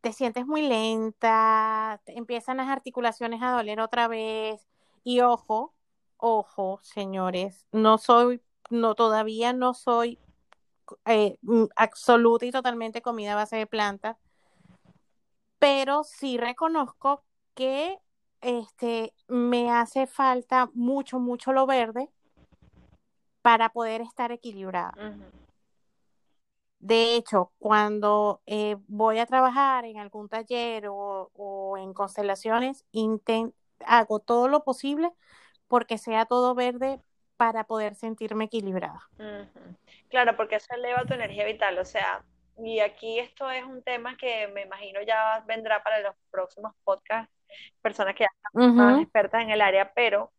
[0.00, 4.68] te sientes muy lenta, empiezan las articulaciones a doler otra vez
[5.02, 5.74] y ojo,
[6.18, 10.18] ojo, señores, no soy, no, todavía no soy
[11.06, 14.16] eh, mm, absoluta y totalmente comida a base de plantas,
[15.58, 17.98] pero sí reconozco que
[18.40, 22.10] este, me hace falta mucho, mucho lo verde
[23.42, 24.94] para poder estar equilibrada.
[26.80, 32.84] De hecho, cuando eh, voy a trabajar en algún taller o, en constelaciones,
[33.84, 35.12] hago todo lo posible
[35.68, 37.00] porque sea todo verde
[37.36, 39.08] para poder sentirme equilibrada.
[40.10, 42.24] Claro, porque eso eleva tu energía vital, o sea,
[42.58, 47.32] y aquí esto es un tema que me imagino ya vendrá para los próximos podcasts,
[47.80, 50.32] personas que ya están expertas en el área, pero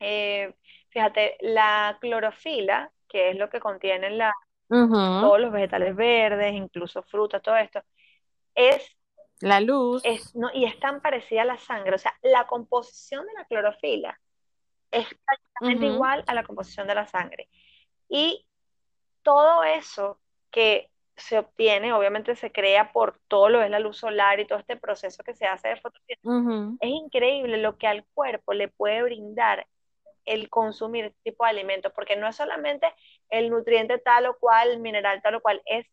[0.00, 0.54] eh,
[0.88, 4.32] fíjate, la clorofila, que es lo que contienen la,
[4.68, 7.82] todos los vegetales verdes, incluso frutas, todo esto,
[8.54, 8.96] es
[9.40, 10.00] la luz.
[10.04, 13.44] Es, no, y es tan parecida a la sangre, o sea, la composición de la
[13.44, 14.18] clorofila
[14.94, 17.48] es prácticamente igual a la composición de la sangre.
[18.08, 18.46] Y
[19.22, 20.20] todo eso
[20.50, 24.46] que se obtiene, obviamente se crea por todo lo que es la luz solar y
[24.46, 26.78] todo este proceso que se hace de fotosíntesis.
[26.80, 29.66] Es increíble lo que al cuerpo le puede brindar
[30.24, 32.86] el consumir este tipo de alimentos, porque no es solamente
[33.28, 35.86] el nutriente tal o cual, el mineral tal o cual, es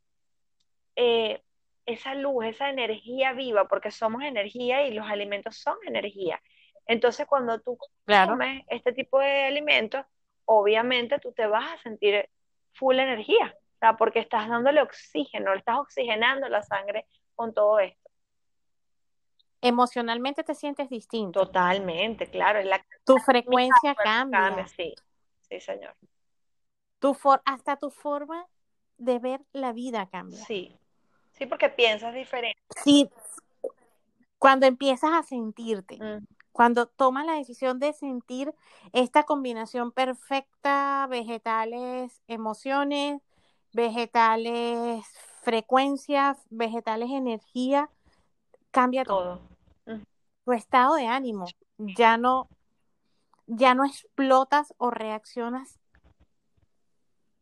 [0.96, 1.42] eh,
[1.86, 6.42] esa luz, esa energía viva, porque somos energía y los alimentos son energía.
[6.88, 10.06] Entonces, cuando tú comes este tipo de alimentos,
[10.46, 12.30] obviamente tú te vas a sentir
[12.74, 17.06] full energía, o sea, porque estás dándole oxígeno, le estás oxigenando la sangre
[17.36, 18.10] con todo esto.
[19.62, 21.46] Emocionalmente te sientes distinto.
[21.46, 22.60] Totalmente, claro.
[22.60, 24.68] Es la, tu frecuencia cambia.
[24.68, 24.96] Sí,
[25.48, 25.96] sí, señor.
[27.00, 27.16] Tu
[27.46, 28.48] hasta tu forma
[28.98, 30.44] de ver la vida cambia.
[30.44, 30.76] Sí,
[31.34, 32.60] sí, porque piensas diferente.
[32.84, 33.08] Sí,
[34.40, 35.98] cuando empiezas a sentirte.
[35.98, 36.26] Mm.
[36.52, 38.54] Cuando tomas la decisión de sentir
[38.94, 43.22] esta combinación perfecta, vegetales, emociones,
[43.74, 45.06] vegetales,
[45.42, 47.90] frecuencias, vegetales, energía,
[48.72, 49.40] cambia todo.
[50.46, 51.46] Tu estado de ánimo,
[51.78, 52.48] ya no,
[53.46, 55.80] ya no explotas o reaccionas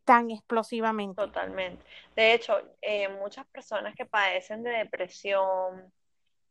[0.10, 1.22] tan explosivamente.
[1.22, 1.84] Totalmente.
[2.16, 5.94] De hecho, eh, muchas personas que padecen de depresión,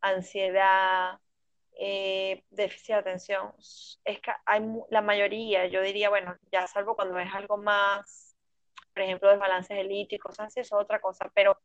[0.00, 1.18] ansiedad,
[1.80, 3.52] eh, déficit de atención,
[4.04, 4.60] es que hay
[4.90, 8.36] la mayoría, yo diría, bueno, ya salvo cuando es algo más,
[8.92, 9.86] por ejemplo, desbalances
[10.20, 11.56] cosas así, es otra cosa, pero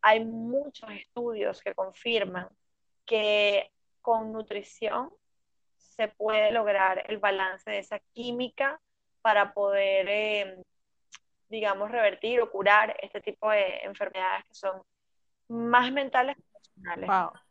[0.00, 2.48] hay muchos estudios que confirman
[3.04, 5.10] que con nutrición
[5.76, 8.80] se puede lograr el balance de esa química
[9.22, 10.62] para poder, em,
[11.48, 14.82] digamos, revertir o curar este tipo de enfermedades que son
[15.48, 16.36] más mentales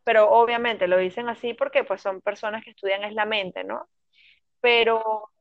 [0.04, 3.88] Pero obviamente lo dicen así porque pues son personas que estudian es la mente, ¿no?
[4.62, 5.32] Pero,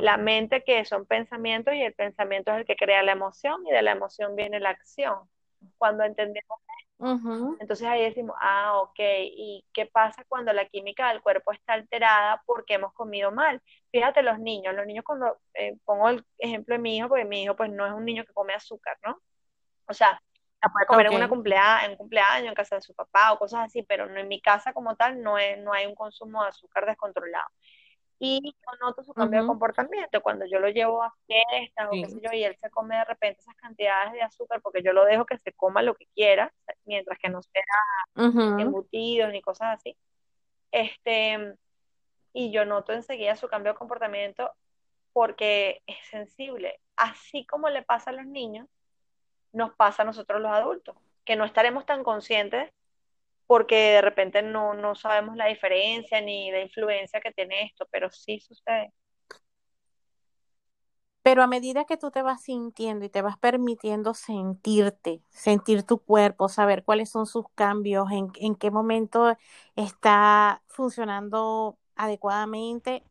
[0.00, 3.70] La, mente que son pensamientos y el pensamiento es el que crea la emoción y
[3.70, 5.18] de la emoción viene la acción.
[5.78, 6.58] Cuando entendemos
[6.98, 12.42] entonces ahí decimos, ah, ok, ¿y qué pasa cuando la química del cuerpo está alterada
[12.46, 13.60] porque hemos comido mal?
[13.90, 17.42] Fíjate los niños, los niños cuando, eh, pongo el ejemplo de mi hijo, porque mi
[17.42, 19.20] hijo pues no es un niño que come azúcar, ¿no?
[19.86, 20.20] O sea,
[20.64, 23.38] la puede comer en, una cumpleaños, en un cumpleaños, en casa de su papá o
[23.38, 26.42] cosas así, pero no en mi casa como tal no, es, no hay un consumo
[26.42, 27.48] de azúcar descontrolado.
[28.18, 30.22] Y yo noto su cambio de comportamiento.
[30.22, 33.04] Cuando yo lo llevo a fiestas o qué sé yo y él se come de
[33.04, 36.52] repente esas cantidades de azúcar porque yo lo dejo que se coma lo que quiera
[36.84, 37.62] mientras que no sea
[38.58, 39.98] embutidos ni cosas así
[40.74, 41.56] este
[42.32, 44.50] y yo noto enseguida su cambio de comportamiento
[45.12, 46.80] porque es sensible.
[46.96, 48.68] Así como le pasa a los niños
[49.54, 52.70] nos pasa a nosotros los adultos que no estaremos tan conscientes
[53.46, 58.10] porque de repente no, no sabemos la diferencia ni la influencia que tiene esto, pero
[58.10, 58.92] sí sucede.
[61.22, 65.98] Pero a medida que tú te vas sintiendo y te vas permitiendo sentirte, sentir tu
[65.98, 69.34] cuerpo, saber cuáles son sus cambios, en, en qué momento
[69.74, 73.02] está funcionando adecuadamente,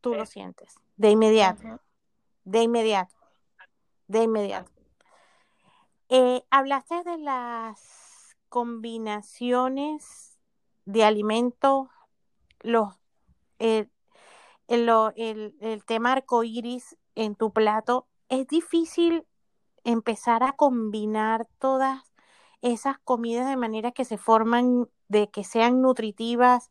[0.00, 1.80] tú lo sientes de inmediato.
[2.44, 3.14] de inmediato,
[4.06, 4.73] de inmediato.
[6.08, 10.38] Eh, hablaste de las combinaciones
[10.84, 11.88] de alimentos,
[12.60, 12.94] los,
[13.58, 13.90] el,
[14.68, 18.06] el, el tema arcoíris en tu plato.
[18.28, 19.26] Es difícil
[19.84, 22.12] empezar a combinar todas
[22.62, 26.70] esas comidas de manera que se forman, de que sean nutritivas,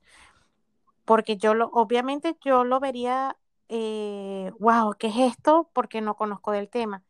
[1.06, 3.38] porque yo lo, obviamente yo lo vería,
[3.70, 5.70] eh, wow, ¿qué es esto?
[5.74, 7.04] Porque no conozco del tema.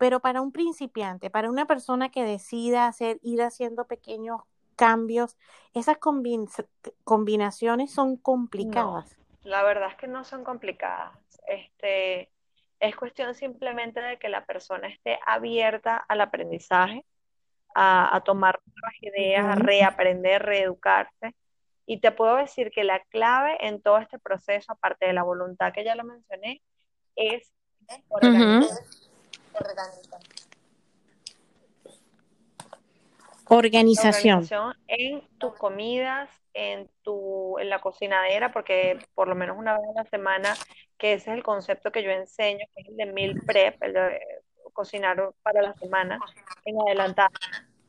[0.00, 4.40] Pero para un principiante, para una persona que decida hacer, ir haciendo pequeños
[4.74, 5.36] cambios,
[5.74, 5.98] esas
[7.04, 9.14] combinaciones son complicadas.
[9.42, 11.12] la verdad es que no son complicadas.
[11.46, 12.30] Este,
[12.80, 17.04] es cuestión simplemente de que la persona esté abierta al aprendizaje,
[17.74, 21.36] a, tomar nuevas ideas, a reaprender, reeducarse.
[21.84, 25.74] Y te puedo decir que la clave en todo este proceso, aparte de la voluntad
[25.74, 26.62] que ya lo mencioné,
[27.16, 27.52] es
[28.08, 28.78] organizar.
[33.46, 34.74] Organización.
[34.86, 40.02] en tus comidas, en tu, en la cocinadera, porque por lo menos una vez a
[40.02, 40.54] la semana,
[40.96, 43.92] que ese es el concepto que yo enseño, que es el de meal prep, el
[43.92, 44.20] de
[44.72, 46.18] cocinar para la semana
[46.64, 47.30] en adelantado.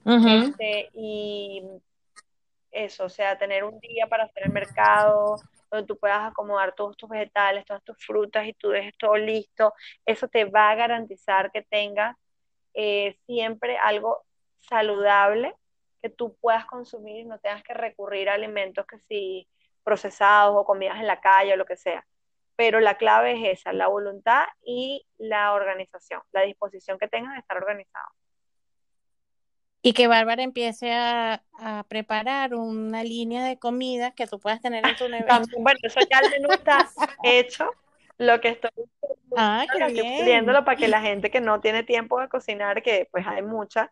[0.03, 1.63] Este, y
[2.71, 5.35] eso, o sea, tener un día para hacer el mercado,
[5.71, 9.73] donde tú puedas acomodar todos tus vegetales, todas tus frutas y tú dejes todo listo,
[10.05, 12.17] eso te va a garantizar que tengas
[12.73, 14.23] eh, siempre algo
[14.59, 15.55] saludable
[16.01, 19.47] que tú puedas consumir y no tengas que recurrir a alimentos que sí
[19.83, 22.05] procesados o comidas en la calle o lo que sea.
[22.55, 27.39] Pero la clave es esa, la voluntad y la organización, la disposición que tengas de
[27.39, 28.07] estar organizado.
[29.83, 31.43] Y que Bárbara empiece a,
[31.87, 35.41] preparar una línea de comida que tú puedas tener en tu nevera.
[35.59, 36.89] bueno, eso ya el menú está
[37.23, 37.71] hecho.
[38.17, 38.71] Lo que estoy
[39.37, 39.65] ah,
[40.65, 43.89] para que la gente que no tiene tiempo de cocinar, que pues hay muchas,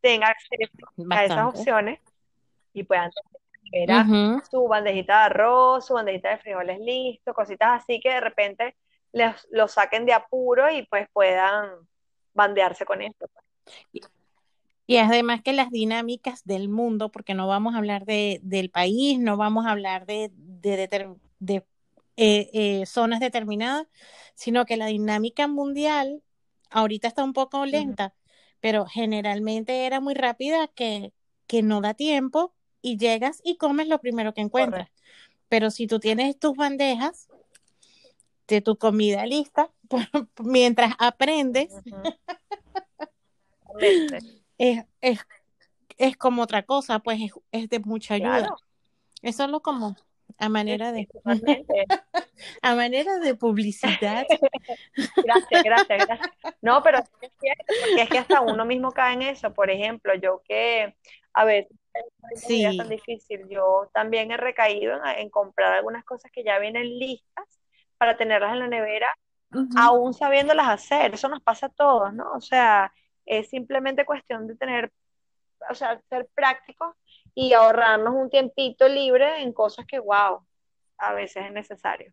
[0.00, 0.72] tenga acceso
[1.10, 2.00] a esas opciones
[2.72, 3.10] y puedan
[3.70, 8.76] tener su bandejita de arroz, su bandejita de frijoles listo, cositas así que de repente
[9.12, 11.70] les, lo saquen de apuro y pues puedan
[12.34, 13.28] bandearse con esto.
[13.92, 14.10] Pues.
[14.90, 19.20] Y además que las dinámicas del mundo, porque no vamos a hablar de, del país,
[19.20, 21.62] no vamos a hablar de, de,
[22.16, 23.86] eh, eh, zonas determinadas,
[24.34, 26.24] sino que la dinámica mundial
[26.70, 28.14] ahorita está un poco lenta,
[28.58, 31.12] pero generalmente era muy rápida que,
[31.46, 34.90] que no da tiempo y llegas y comes lo primero que encuentras.
[35.48, 37.28] Pero si tú tienes tus bandejas
[38.48, 39.70] de tu comida lista,
[40.42, 41.70] mientras aprendes,
[44.60, 45.26] es, es,
[45.96, 47.18] es como otra cosa, pues
[47.50, 48.54] es, de mucha ayuda.
[49.22, 49.96] Es solo como
[50.38, 51.08] a manera de
[52.62, 54.26] a manera de publicidad.
[55.16, 56.30] gracias, gracias, gracias.
[56.60, 57.30] No, pero es
[57.96, 59.54] es que hasta uno mismo cae en eso.
[59.54, 60.94] Por ejemplo, yo que
[61.32, 61.68] a ver,
[62.34, 62.66] sí.
[62.66, 63.48] es tan difícil.
[63.48, 67.46] Yo también he recaído en, comprar algunas cosas que ya vienen listas
[67.96, 69.08] para tenerlas en la nevera,
[69.76, 71.14] aún sabiéndolas hacer.
[71.14, 72.30] Eso nos pasa a todos, ¿no?
[72.32, 72.92] O sea,
[73.30, 74.92] es simplemente cuestión de tener,
[75.70, 76.96] o sea, ser prácticos
[77.32, 80.44] y ahorrarnos un tiempito libre en cosas que, wow,
[80.98, 82.12] a veces es necesario.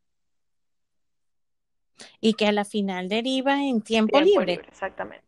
[2.21, 4.61] Y que a la final deriva en tiempo, libre.
[4.67, 5.25] Exactamente.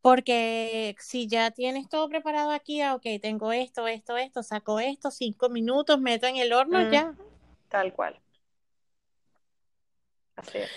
[0.00, 5.10] Porque si ya tienes todo preparado aquí, ah, ok, tengo esto, esto, esto, saco esto,
[5.10, 7.14] cinco minutos, meto en el horno, ya.
[7.68, 8.18] Tal cual.
[10.36, 10.70] Así es.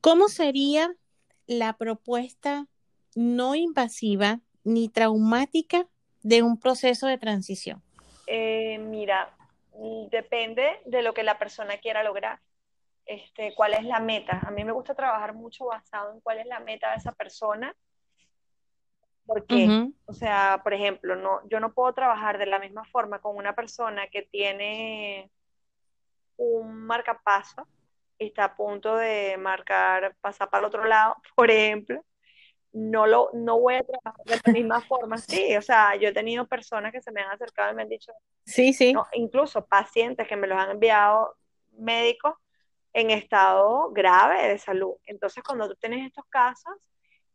[0.00, 0.94] ¿Cómo sería
[1.48, 2.68] la propuesta
[3.14, 5.86] no invasiva ni traumática
[6.22, 7.82] de un proceso de transición?
[8.26, 9.36] Eh, mira,
[10.10, 12.40] depende de lo que la persona quiera lograr.
[13.06, 14.40] Este, cuál es la meta.
[14.46, 17.74] A mí me gusta trabajar mucho basado en cuál es la meta de esa persona.
[19.26, 23.36] Porque, o sea, por ejemplo, no, yo no puedo trabajar de la misma forma con
[23.36, 25.30] una persona que tiene
[26.36, 27.66] un marcapaso
[28.18, 32.04] y está a punto de marcar, pasar para el otro lado, por ejemplo,
[32.72, 35.18] no lo no voy a trabajar de la misma forma.
[35.18, 37.88] Sí, o sea, yo he tenido personas que se me han acercado y me han
[37.88, 38.12] dicho,
[38.44, 38.94] sí, sí.
[39.12, 41.34] incluso pacientes que me los han enviado
[41.72, 42.34] médicos
[42.92, 44.94] en estado grave de salud.
[45.04, 46.74] Entonces, cuando tú tienes estos casos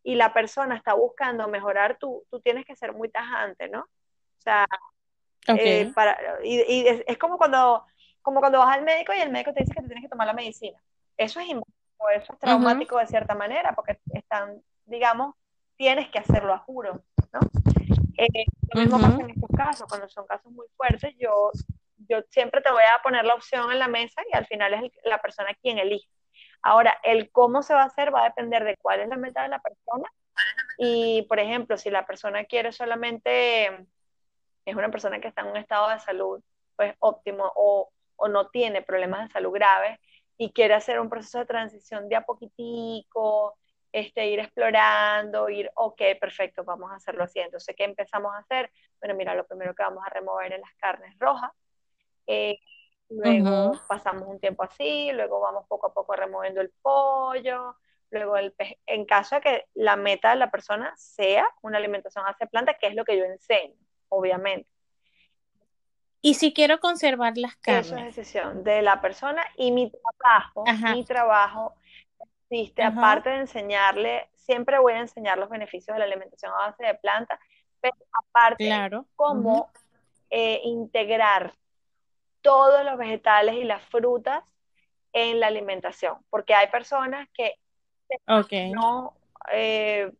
[0.02, 3.80] y la persona está buscando mejorar, tú, tú tienes que ser muy tajante, ¿no?
[3.80, 4.66] O sea,
[5.48, 7.84] eh, para, y, es, como cuando
[8.22, 10.26] como cuando vas al médico y el médico te dice que te tienes que tomar
[10.26, 10.82] la medicina.
[11.16, 15.34] Eso es eso es traumático de cierta manera, porque están digamos,
[15.76, 17.40] tienes que hacerlo a juro, ¿no?
[18.18, 21.50] Eh, lo mismo pasa en estos casos, cuando son casos muy fuertes, yo,
[22.08, 24.92] yo siempre te voy a poner la opción en la mesa y al final es
[25.04, 26.08] la persona quien elige.
[26.62, 29.42] Ahora, el cómo se va a hacer va a depender de cuál es la meta
[29.42, 30.10] de la persona.
[30.78, 33.66] Y, por ejemplo, si la persona quiere solamente,
[34.64, 36.42] es una persona que está en un estado de salud
[36.74, 39.98] pues óptimo o, o no tiene problemas de salud graves
[40.36, 43.56] y quiere hacer un proceso de transición de a poquitico,
[43.92, 47.38] este, ir explorando, ir, ok, perfecto, vamos a hacerlo así.
[47.40, 48.70] Entonces, ¿qué empezamos a hacer?
[49.00, 51.50] Bueno, mira, lo primero que vamos a remover es las carnes rojas.
[52.26, 52.58] Eh,
[53.08, 57.76] luego pasamos un tiempo así, luego vamos poco a poco removiendo el pollo,
[58.10, 58.54] luego el
[58.86, 62.88] en caso de que la meta de la persona sea una alimentación hacia planta, que
[62.88, 63.76] es lo que yo enseño,
[64.08, 64.68] obviamente.
[66.20, 67.86] Y si quiero conservar las carnes.
[67.86, 71.74] Eso es decisión de la persona y mi trabajo, mi trabajo
[72.82, 76.94] aparte de enseñarle, siempre voy a enseñar los beneficios de la alimentación a base de
[76.94, 77.38] planta,
[77.80, 79.06] pero aparte, claro.
[79.16, 79.70] cómo
[80.30, 81.54] eh, integrar
[82.40, 84.44] todos los vegetales y las frutas
[85.12, 87.54] en la alimentación, porque hay personas que
[88.72, 89.16] no,
[89.52, 90.12] eh,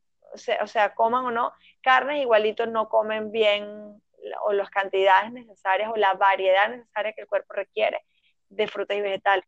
[0.61, 1.53] o, sea, coman o no,
[1.83, 4.03] carnes igualitos no comen bien
[4.45, 8.03] o las cantidades necesarias o la variedad necesaria que el cuerpo requiere
[8.49, 9.45] de frutas y vegetales.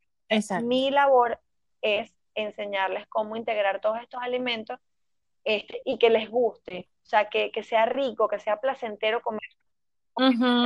[0.63, 1.41] Mi labor
[1.81, 2.13] es
[2.43, 4.79] enseñarles cómo integrar todos estos alimentos
[5.45, 9.41] este, y que les guste, o sea, que, sea rico, que sea placentero comer.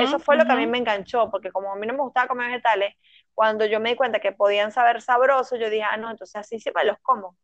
[0.00, 2.26] Eso fue lo que a mí me enganchó, porque como a mí no me gustaba
[2.26, 2.94] comer vegetales,
[3.34, 6.58] cuando yo me di cuenta que podían saber sabroso, yo dije, ah, no, entonces así
[6.58, 7.36] sí me los como.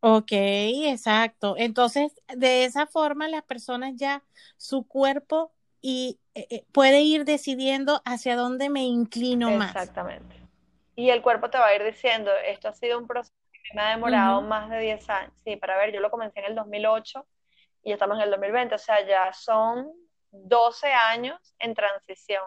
[0.00, 1.56] Ok, exacto.
[1.58, 4.22] Entonces, de esa forma, las personas ya,
[4.56, 9.74] su cuerpo y eh, eh, puede ir decidiendo hacia dónde me inclino más.
[9.74, 10.45] Exactamente.
[10.96, 13.82] Y el cuerpo te va a ir diciendo, esto ha sido un proceso que me
[13.82, 15.32] ha demorado más de 10 años.
[15.44, 17.26] Sí, para ver, yo lo comencé en el 2008
[17.84, 19.92] y ya estamos en el 2020, o sea, ya son
[20.32, 22.42] 12 años en transición.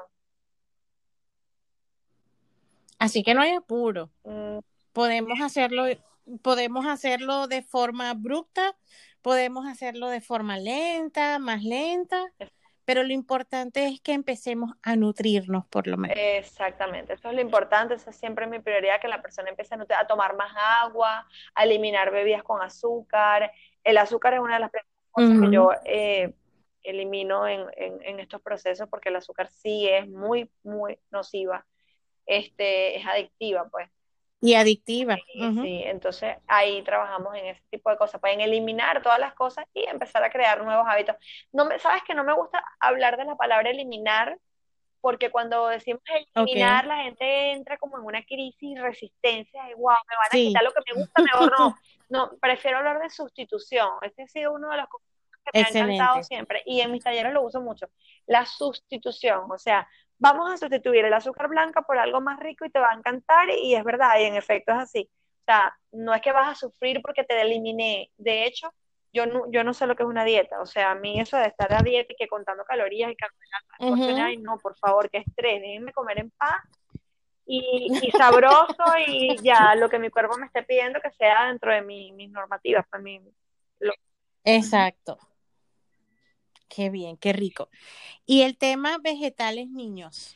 [2.98, 4.10] Así que no hay apuro.
[4.24, 4.60] Mm.
[4.92, 5.86] Podemos hacerlo
[6.42, 8.76] podemos hacerlo de forma abrupta,
[9.22, 12.24] podemos hacerlo de forma lenta, más lenta,
[12.90, 16.18] pero lo importante es que empecemos a nutrirnos por lo menos.
[16.20, 20.08] Exactamente, eso es lo importante, esa es siempre mi prioridad, que la persona empiece a,
[20.08, 23.52] tomar más agua, a eliminar bebidas con azúcar.
[23.84, 24.72] El azúcar es una de las
[25.12, 26.34] cosas que yo eh,
[26.82, 31.68] elimino en, en, estos procesos porque el azúcar sí es muy, muy nociva,
[32.26, 33.88] este, es adictiva, pues.
[34.42, 35.18] Y adictiva.
[35.34, 39.84] Sí, entonces ahí trabajamos en ese tipo de cosas, pueden eliminar todas las cosas y
[39.86, 41.18] empezar a crear nuevos hábitos.
[41.52, 44.38] No me, sabes que no me gusta hablar de la palabra eliminar,
[45.02, 46.02] porque cuando decimos
[46.36, 50.32] eliminar, la gente entra como en una crisis y resistencia, y wow, me van a
[50.32, 51.76] quitar lo que me gusta, mejor no.
[52.10, 53.88] No, prefiero hablar de sustitución.
[54.02, 55.08] Este ha sido uno de los cosas
[55.46, 57.88] que me ha encantado siempre, y en mis talleres lo uso mucho.
[58.26, 59.88] La sustitución, o sea,
[60.20, 63.50] vamos a sustituir el azúcar blanca por algo más rico y te va a encantar
[63.50, 65.10] y es verdad, y en efecto es así.
[65.42, 68.12] O sea, no es que vas a sufrir porque te eliminé.
[68.18, 68.72] De hecho,
[69.12, 70.62] yo no, yo no sé lo que es una dieta.
[70.62, 74.20] O sea, a mí eso de estar a dieta y que contando calorías y calorías,
[74.20, 76.62] ay no, por favor, qué estrés, déjenme comer en paz
[77.46, 81.74] y, y, sabroso y ya lo que mi cuerpo me esté pidiendo que sea dentro
[81.74, 82.86] de mi, mis normativas.
[82.92, 83.20] Pues, mi,
[84.44, 85.18] Exacto.
[86.70, 87.70] Qué bien, qué rico.
[88.26, 90.36] ¿Y el tema vegetales niños?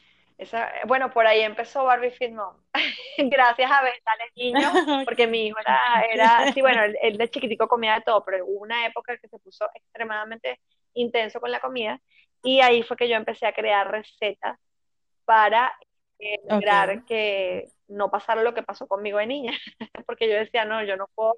[0.88, 2.55] bueno, por ahí empezó Barbie Fit Mom.
[3.17, 4.63] Gracias a vegetales niños,
[5.05, 5.57] porque mi hijo
[6.11, 9.39] era, sí, bueno, él, de chiquitico comía de todo, pero hubo una época que se
[9.39, 10.59] puso extremadamente
[10.93, 11.99] intenso con la comida
[12.43, 14.59] y ahí fue que yo empecé a crear recetas
[15.25, 15.73] para
[16.19, 19.53] eh, lograr que no pasara lo que pasó conmigo de niña,
[20.05, 21.35] porque yo decía, no, yo no puedo,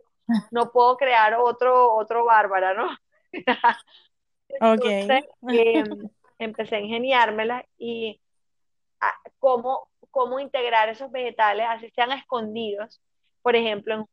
[0.52, 2.90] no puedo crear otro, otro bárbara, ¿no?
[4.60, 6.10] Entonces, em,
[6.40, 8.20] empecé a ingeniármela y
[9.00, 13.02] a, ah, cómo, cómo integrar esos vegetales, así sean escondidos,
[13.42, 14.08] por ejemplo,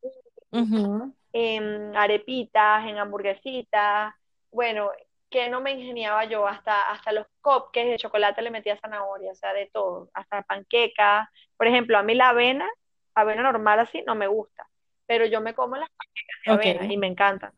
[1.33, 4.13] en, arepitas, en hamburguesitas,
[4.51, 4.91] bueno,
[5.31, 9.35] que no me ingeniaba yo, hasta, hasta los cupcakes de chocolate le metía zanahoria, o
[9.35, 12.69] sea, de todo, hasta panquecas, por ejemplo, a mí la avena,
[13.15, 14.67] avena normal así, no me gusta,
[15.07, 17.53] pero yo me como las panquecas de avena y me encantan.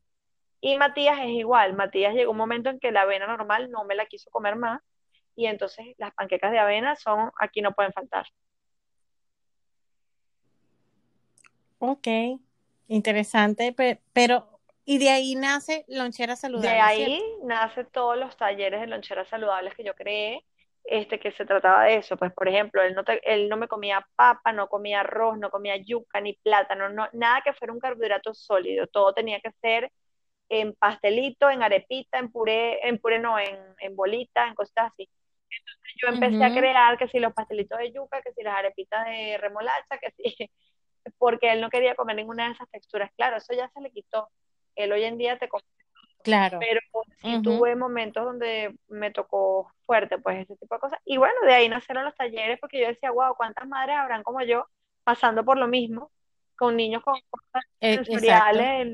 [0.67, 3.95] Y Matías es igual, Matías llegó un momento en que la avena normal no me
[3.95, 4.81] la quiso comer más
[5.37, 8.25] y entonces las panquecas de avena son, aquí no pueden faltar.
[11.81, 12.09] Ok,
[12.89, 13.77] interesante,
[14.15, 14.49] pero
[14.87, 16.71] y de ahí nace Lonchera Saludable.
[16.71, 20.47] De ahí nace todos los talleres de Lonchera Saludables que yo creé,
[20.85, 22.17] este, que se trataba de eso.
[22.17, 25.77] Pues, por ejemplo, él no, él no me comía papa, no comía arroz, no comía
[25.77, 28.87] yuca, ni plátano, no, nada que fuera un carbohidrato sólido.
[28.87, 29.93] Todo tenía que ser
[30.49, 35.09] en pastelito, en arepita, en puré, en puré no, en, en bolita, en cosas así.
[35.51, 39.07] Entonces yo empecé a crear que si los pastelitos de yuca, que si las arepitas
[39.07, 40.51] de remolacha, que si,
[41.19, 43.11] porque él no quería comer ninguna de esas texturas.
[43.17, 44.29] Claro, eso ya se le quitó.
[44.75, 45.65] Él hoy en día te come.
[46.23, 46.59] Claro.
[46.59, 46.81] Pero
[47.21, 50.99] sí tuve momentos donde me tocó fuerte, pues ese tipo de cosas.
[51.05, 54.41] Y bueno, de ahí nacieron los talleres, porque yo decía, wow, ¿cuántas madres habrán como
[54.43, 54.67] yo
[55.05, 56.11] pasando por lo mismo?
[56.57, 58.87] Con niños con cosas e, sensoriales,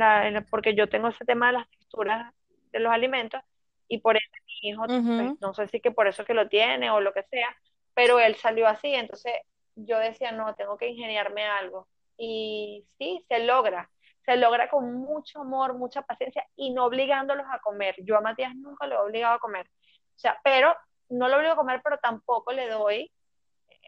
[0.51, 2.32] porque yo tengo ese tema de las texturas
[2.73, 3.41] de los alimentos
[3.89, 6.91] y por eso mi hijo, pues, no sé si que por eso que lo tiene
[6.91, 7.49] o lo que sea,
[7.95, 9.32] pero él salió así, entonces
[9.74, 11.89] yo decía, no, tengo que ingeniarme algo.
[12.16, 13.91] Y sí, se logra,
[14.24, 17.95] se logra con mucho amor, mucha paciencia y no obligándolos a comer.
[17.99, 19.66] Yo a Matías nunca lo he obligado a comer.
[19.66, 20.77] O sea, pero
[21.09, 23.11] no lo obligo a comer, pero tampoco le doy,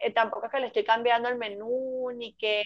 [0.01, 2.63] eh, tampoco es que le estoy cambiando el menú, ni que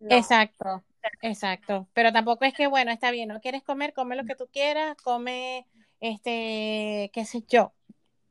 [0.00, 0.84] Exacto,
[1.22, 1.88] exacto.
[1.92, 4.96] Pero tampoco es que, bueno, está bien, no quieres comer, come lo que tú quieras,
[5.02, 5.66] come,
[6.00, 7.72] este, qué sé yo,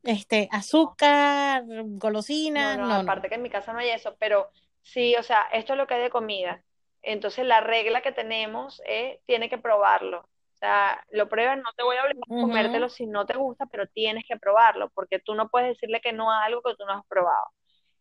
[0.04, 2.78] este, azúcar, golosinas.
[2.78, 4.50] No, no, aparte que en mi casa no hay eso, pero
[4.82, 6.64] sí, o sea, esto es lo que hay de comida.
[7.02, 10.20] Entonces la regla que tenemos es, tiene que probarlo.
[10.20, 13.68] O sea, lo pruebas, no te voy a obligar a comértelo si no te gusta,
[13.68, 16.84] pero tienes que probarlo, porque tú no puedes decirle que no a algo que tú
[16.86, 17.52] no has probado.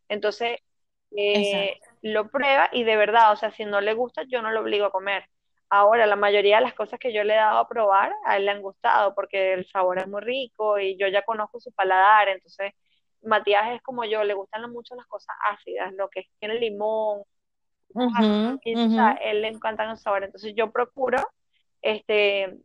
[0.09, 0.59] Entonces,
[1.15, 4.61] eh, lo prueba y de verdad, o sea, si no le gusta, yo no lo
[4.61, 5.25] obligo a comer.
[5.69, 8.45] Ahora, la mayoría de las cosas que yo le he dado a probar, a él
[8.45, 12.29] le han gustado porque el sabor es muy rico y yo ya conozco su paladar,
[12.29, 12.73] entonces
[13.23, 17.23] Matías es como yo, le gustan mucho las cosas ácidas, lo que tiene limón,
[18.99, 21.19] a él le encantan los sabores, entonces yo procuro,
[21.83, 22.59] este,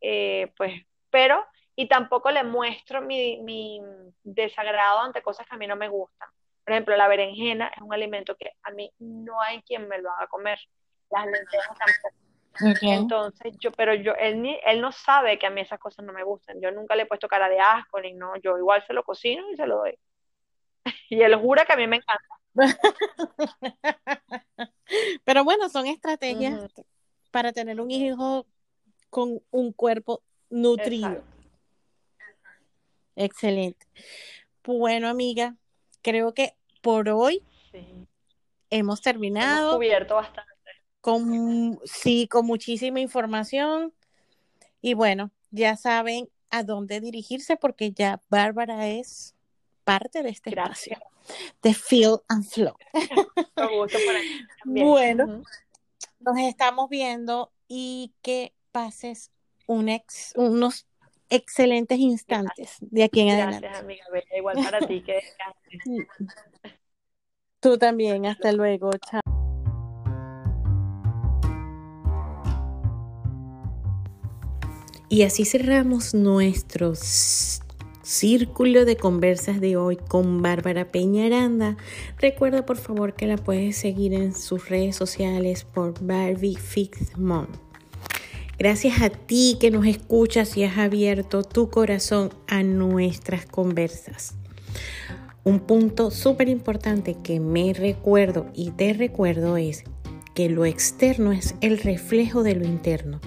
[0.00, 0.72] eh, pues,
[1.10, 1.44] pero,
[1.76, 3.80] y tampoco le muestro mi, mi
[4.24, 6.28] desagrado ante cosas que a mí no me gustan.
[6.68, 10.12] Por ejemplo, la berenjena es un alimento que a mí no hay quien me lo
[10.12, 10.58] haga comer.
[11.08, 12.14] Las lentejas tampoco.
[12.82, 16.24] Entonces, yo, pero yo, él, él no sabe que a mí esas cosas no me
[16.24, 16.60] gustan.
[16.60, 18.36] Yo nunca le he puesto cara de asco, ni no.
[18.36, 19.98] Yo igual se lo cocino y se lo doy.
[21.08, 22.36] y él jura que a mí me encanta.
[25.24, 26.60] pero bueno, son estrategias
[27.30, 28.44] para tener un hijo
[29.08, 30.20] con un cuerpo
[30.50, 31.24] nutrido.
[33.16, 33.86] Excelente.
[34.64, 35.56] Bueno, amiga,
[36.02, 37.42] creo que por hoy
[38.70, 39.68] hemos terminado.
[39.68, 40.52] Hemos cubierto bastante.
[41.00, 43.92] Con, sí, con muchísima información.
[44.80, 49.34] Y bueno, ya saben a dónde dirigirse porque ya Bárbara es
[49.84, 50.98] parte de este espacio
[51.62, 52.76] de Feel and Flow.
[54.64, 55.42] bueno,
[56.20, 59.30] nos estamos viendo y que pases
[59.66, 60.86] un ex, unos
[61.30, 63.60] excelentes instantes de aquí en adelante.
[63.60, 64.04] Gracias, amiga.
[64.36, 65.20] Igual para ti que
[67.60, 68.90] Tú también, hasta luego.
[69.10, 69.20] Chao.
[75.10, 76.92] Y así cerramos nuestro
[78.02, 81.76] círculo de conversas de hoy con Bárbara Peñaranda.
[82.18, 87.46] Recuerda por favor que la puedes seguir en sus redes sociales por Barbie Fix Mom.
[88.58, 94.34] Gracias a ti que nos escuchas y has abierto tu corazón a nuestras conversas.
[95.44, 99.84] Un punto súper importante que me recuerdo y te recuerdo es
[100.34, 103.20] que lo externo es el reflejo de lo interno.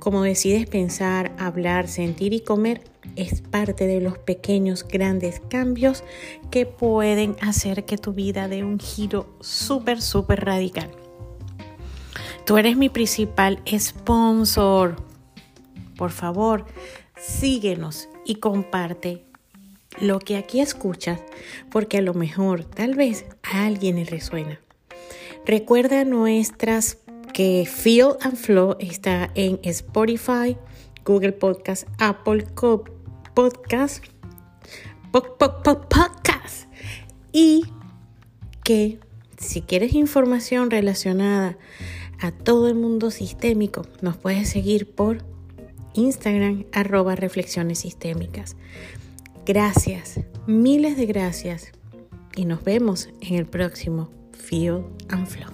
[0.00, 2.80] Como decides pensar, hablar, sentir y comer
[3.14, 6.02] es parte de los pequeños, grandes cambios
[6.50, 10.90] que pueden hacer que tu vida dé un giro súper, súper radical.
[12.44, 14.96] Tú eres mi principal sponsor.
[15.96, 16.66] Por favor,
[17.16, 19.24] síguenos y comparte
[20.00, 21.20] lo que aquí escuchas,
[21.70, 24.58] porque a lo mejor tal vez a alguien le resuena.
[25.46, 26.98] Recuerda nuestras
[27.32, 30.56] que Feel and Flow está en Spotify,
[31.04, 32.46] Google Podcast, Apple
[33.34, 34.04] Podcast,
[35.12, 36.66] Podcast
[37.32, 37.64] y
[38.64, 38.98] que
[39.38, 41.56] si quieres información relacionada
[42.22, 45.24] a todo el mundo sistémico, nos puedes seguir por
[45.94, 48.56] Instagram arroba reflexiones sistémicas.
[49.44, 51.72] Gracias, miles de gracias
[52.36, 55.50] y nos vemos en el próximo Feel and Flow.